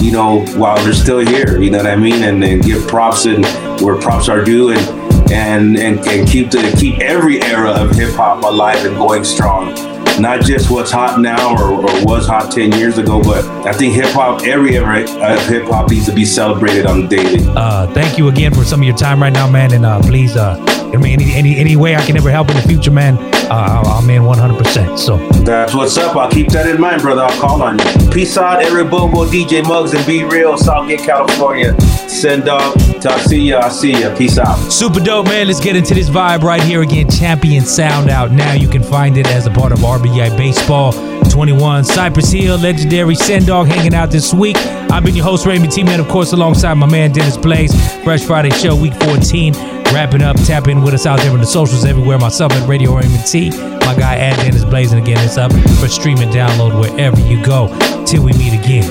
[0.01, 1.61] you know, while they're still here.
[1.61, 2.23] You know what I mean?
[2.23, 3.45] And, and give props and
[3.81, 5.02] where props are due, and
[5.33, 9.73] and and, and keep the keep every era of hip hop alive and going strong.
[10.19, 13.95] Not just what's hot now or, or was hot ten years ago, but I think
[13.95, 17.39] hip hop, every era of hip hop needs to be celebrated on the daily.
[17.55, 19.73] Uh, thank you again for some of your time right now, man.
[19.73, 20.55] And uh, please, uh,
[20.93, 23.17] I mean, any, any any way I can ever help in the future, man,
[23.49, 24.97] uh, I'm in 100%.
[24.97, 26.15] So That's what's up.
[26.15, 27.23] I'll keep that in mind, brother.
[27.23, 28.11] I'll call on you.
[28.11, 31.79] Peace out, Eric Bobo, DJ Muggs, and B-Real, Southgate, California.
[32.09, 32.77] Sen Dog.
[33.05, 33.59] I'll see ya.
[33.59, 34.15] I'll see ya.
[34.15, 34.55] Peace out.
[34.71, 35.47] Super dope, man.
[35.47, 37.09] Let's get into this vibe right here again.
[37.09, 38.53] Champion Sound out now.
[38.53, 40.93] You can find it as a part of RBI Baseball
[41.29, 41.83] 21.
[41.83, 44.55] Cypress Hill, legendary Sen Dog hanging out this week.
[44.57, 45.83] I've been your host, Raymond T.
[45.83, 47.73] Man, of course, alongside my man Dennis Blaze.
[48.03, 49.82] Fresh Friday Show, week 14.
[49.91, 50.37] Wrapping up.
[50.45, 52.17] Tap in with us out there on the socials everywhere.
[52.17, 53.49] Myself at Radio Raymond T.
[53.49, 54.91] My guy at Dennis Blaze.
[54.91, 57.67] And again, it's up for stream and download wherever you go.
[58.05, 58.83] Till we meet again.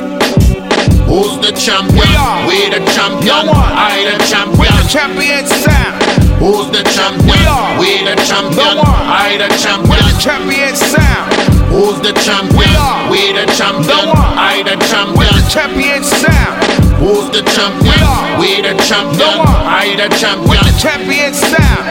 [1.06, 1.98] Who's the champion?
[1.98, 2.46] We are.
[2.48, 3.50] We the champion.
[3.52, 4.58] I the champion.
[4.58, 6.02] We the champion sound.
[6.38, 7.28] Who's the champion?
[7.28, 7.78] We are.
[7.78, 8.78] We the champion.
[8.80, 9.90] I the champion.
[9.90, 11.28] We the champion sound.
[11.68, 12.58] Who's the champion?
[12.58, 13.10] We are.
[13.10, 14.08] We the champion.
[14.38, 15.18] I the champion.
[15.18, 16.81] We the champion sound.
[17.02, 17.98] Who's the champion?
[18.38, 19.42] We the champion.
[19.66, 20.50] I the champion.
[20.50, 21.90] We the champion sound.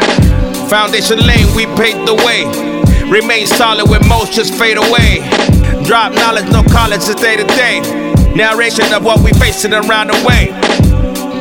[0.72, 2.48] Foundation lane, we paved the way.
[3.12, 5.20] Remain solid when most just fade away.
[5.84, 7.82] Drop knowledge, no college, it's day to day.
[8.36, 10.48] Narration of what we facing around the way.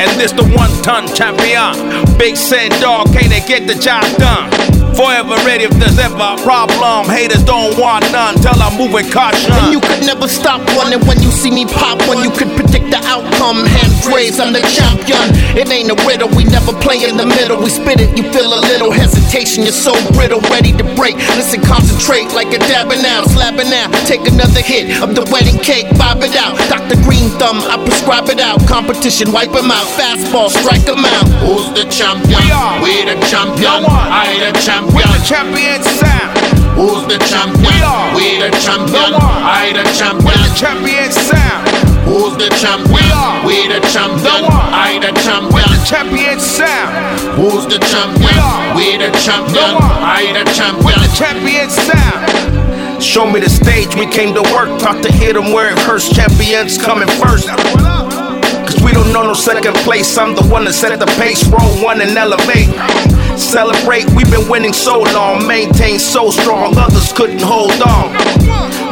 [0.02, 2.18] And this the one ton champion.
[2.18, 4.69] Big said dog, can't they get the job done?
[4.96, 7.08] Forever ready if there's ever a problem.
[7.08, 9.52] Haters don't want none, tell I'm moving caution.
[9.52, 12.90] And you could never stop running when you see me pop When you could predict
[12.90, 15.24] the outcome Hands raised, I'm the champion
[15.56, 18.52] It ain't a riddle, we never play in the middle We spit it, you feel
[18.52, 23.28] a little hesitation You're so brittle, ready to break Listen, concentrate like a dabbing out
[23.30, 26.96] Slapping out, take another hit of the wedding cake Bob it out, Dr.
[27.06, 31.66] Green Thumb I prescribe it out, competition wipe 'em out Fastball, strike 'em out Who's
[31.72, 32.36] the champion?
[32.36, 32.76] We are.
[32.82, 33.84] We the champion.
[33.88, 34.79] I the champion.
[34.88, 36.32] We the champion sound.
[36.78, 37.60] Who's the champion?
[37.60, 38.14] We are.
[38.16, 39.12] We the champion.
[39.20, 40.24] I the champion.
[40.24, 41.68] We the champion sound.
[42.08, 42.88] Who's the champion?
[42.94, 43.44] We are.
[43.44, 44.42] We the champion.
[44.48, 45.52] I the champion.
[45.52, 46.90] We the the champion sound.
[47.36, 48.24] Who's the champion?
[48.24, 48.76] We are.
[48.76, 49.74] We the champion.
[50.00, 50.84] I the champion.
[50.84, 53.02] We're the champion sound.
[53.02, 54.78] Show me the stage, we came to work.
[54.78, 56.08] Taught to hit 'em where it hurts.
[56.08, 57.48] Champions coming first.
[57.48, 60.18] Cause we don't know no second place.
[60.18, 61.44] I'm the one that set the pace.
[61.48, 62.68] Roll one and elevate.
[63.40, 65.46] Celebrate, we've been winning so long.
[65.46, 68.12] Maintain so strong, others couldn't hold on.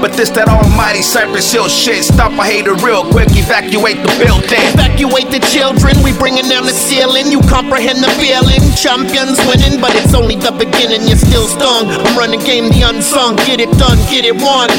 [0.00, 2.02] But this that almighty Cypress Hill shit.
[2.02, 4.62] Stop a hater real quick, evacuate the building.
[4.74, 7.30] Evacuate the children, we bringing down the ceiling.
[7.30, 8.62] You comprehend the feeling.
[8.74, 11.06] Champions winning, but it's only the beginning.
[11.06, 11.90] You're still stung.
[11.90, 13.36] I'm running game the unsung.
[13.44, 14.70] Get it done, get it won.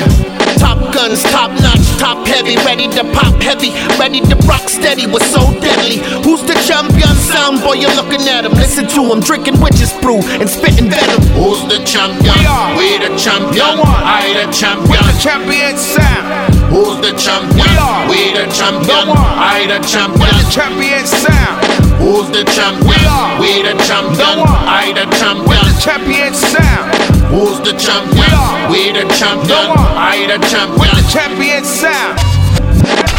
[0.57, 5.06] Top guns, top notch, top heavy, ready to pop heavy, ready to rock steady.
[5.06, 6.00] We're so deadly.
[6.24, 7.12] Who's the champion?
[7.28, 8.56] Sound boy, you're looking at him.
[8.56, 11.22] Listen to him, drinking witches brew and spitting venom.
[11.36, 12.32] Who's the champion?
[12.32, 12.72] We are.
[12.80, 13.60] We the champion.
[13.60, 14.00] No one.
[14.00, 14.88] I the champion.
[14.88, 16.56] We're the champion sound.
[16.72, 17.60] Who's the champion?
[17.60, 18.08] We are.
[18.08, 18.88] We the champion.
[18.88, 19.36] No one.
[19.36, 20.24] I the champion.
[20.24, 21.56] We're the champion sound.
[22.00, 22.88] Who's the champion?
[22.88, 23.36] We are.
[23.43, 24.24] We the champion.
[24.24, 24.64] No one.
[24.64, 25.52] I the champion.
[25.52, 26.99] We're the champion sound.
[27.30, 28.17] Who's the champion?
[28.17, 28.71] We are.
[28.71, 29.69] We the champion.
[29.77, 30.80] I the champion.
[30.80, 33.18] We're the champion sound.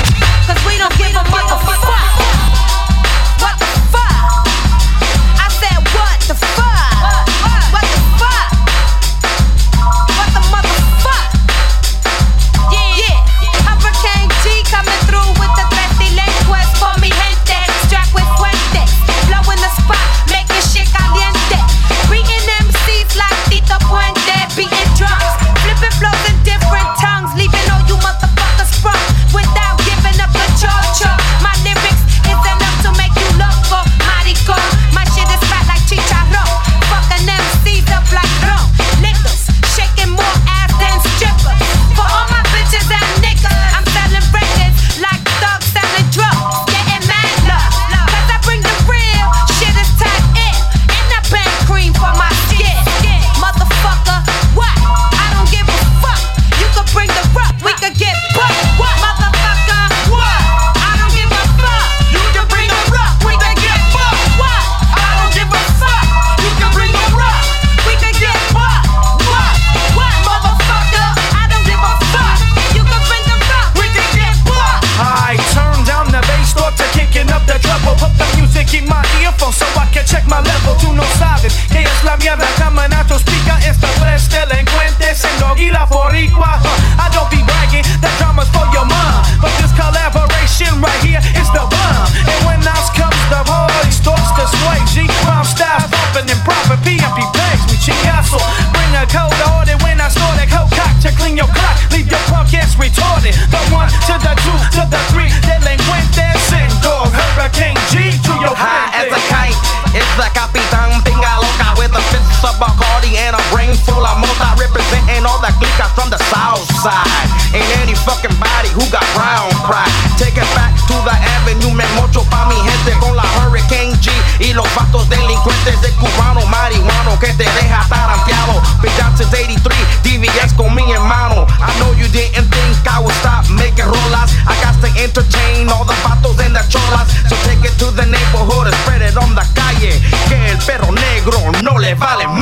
[142.00, 142.39] falling.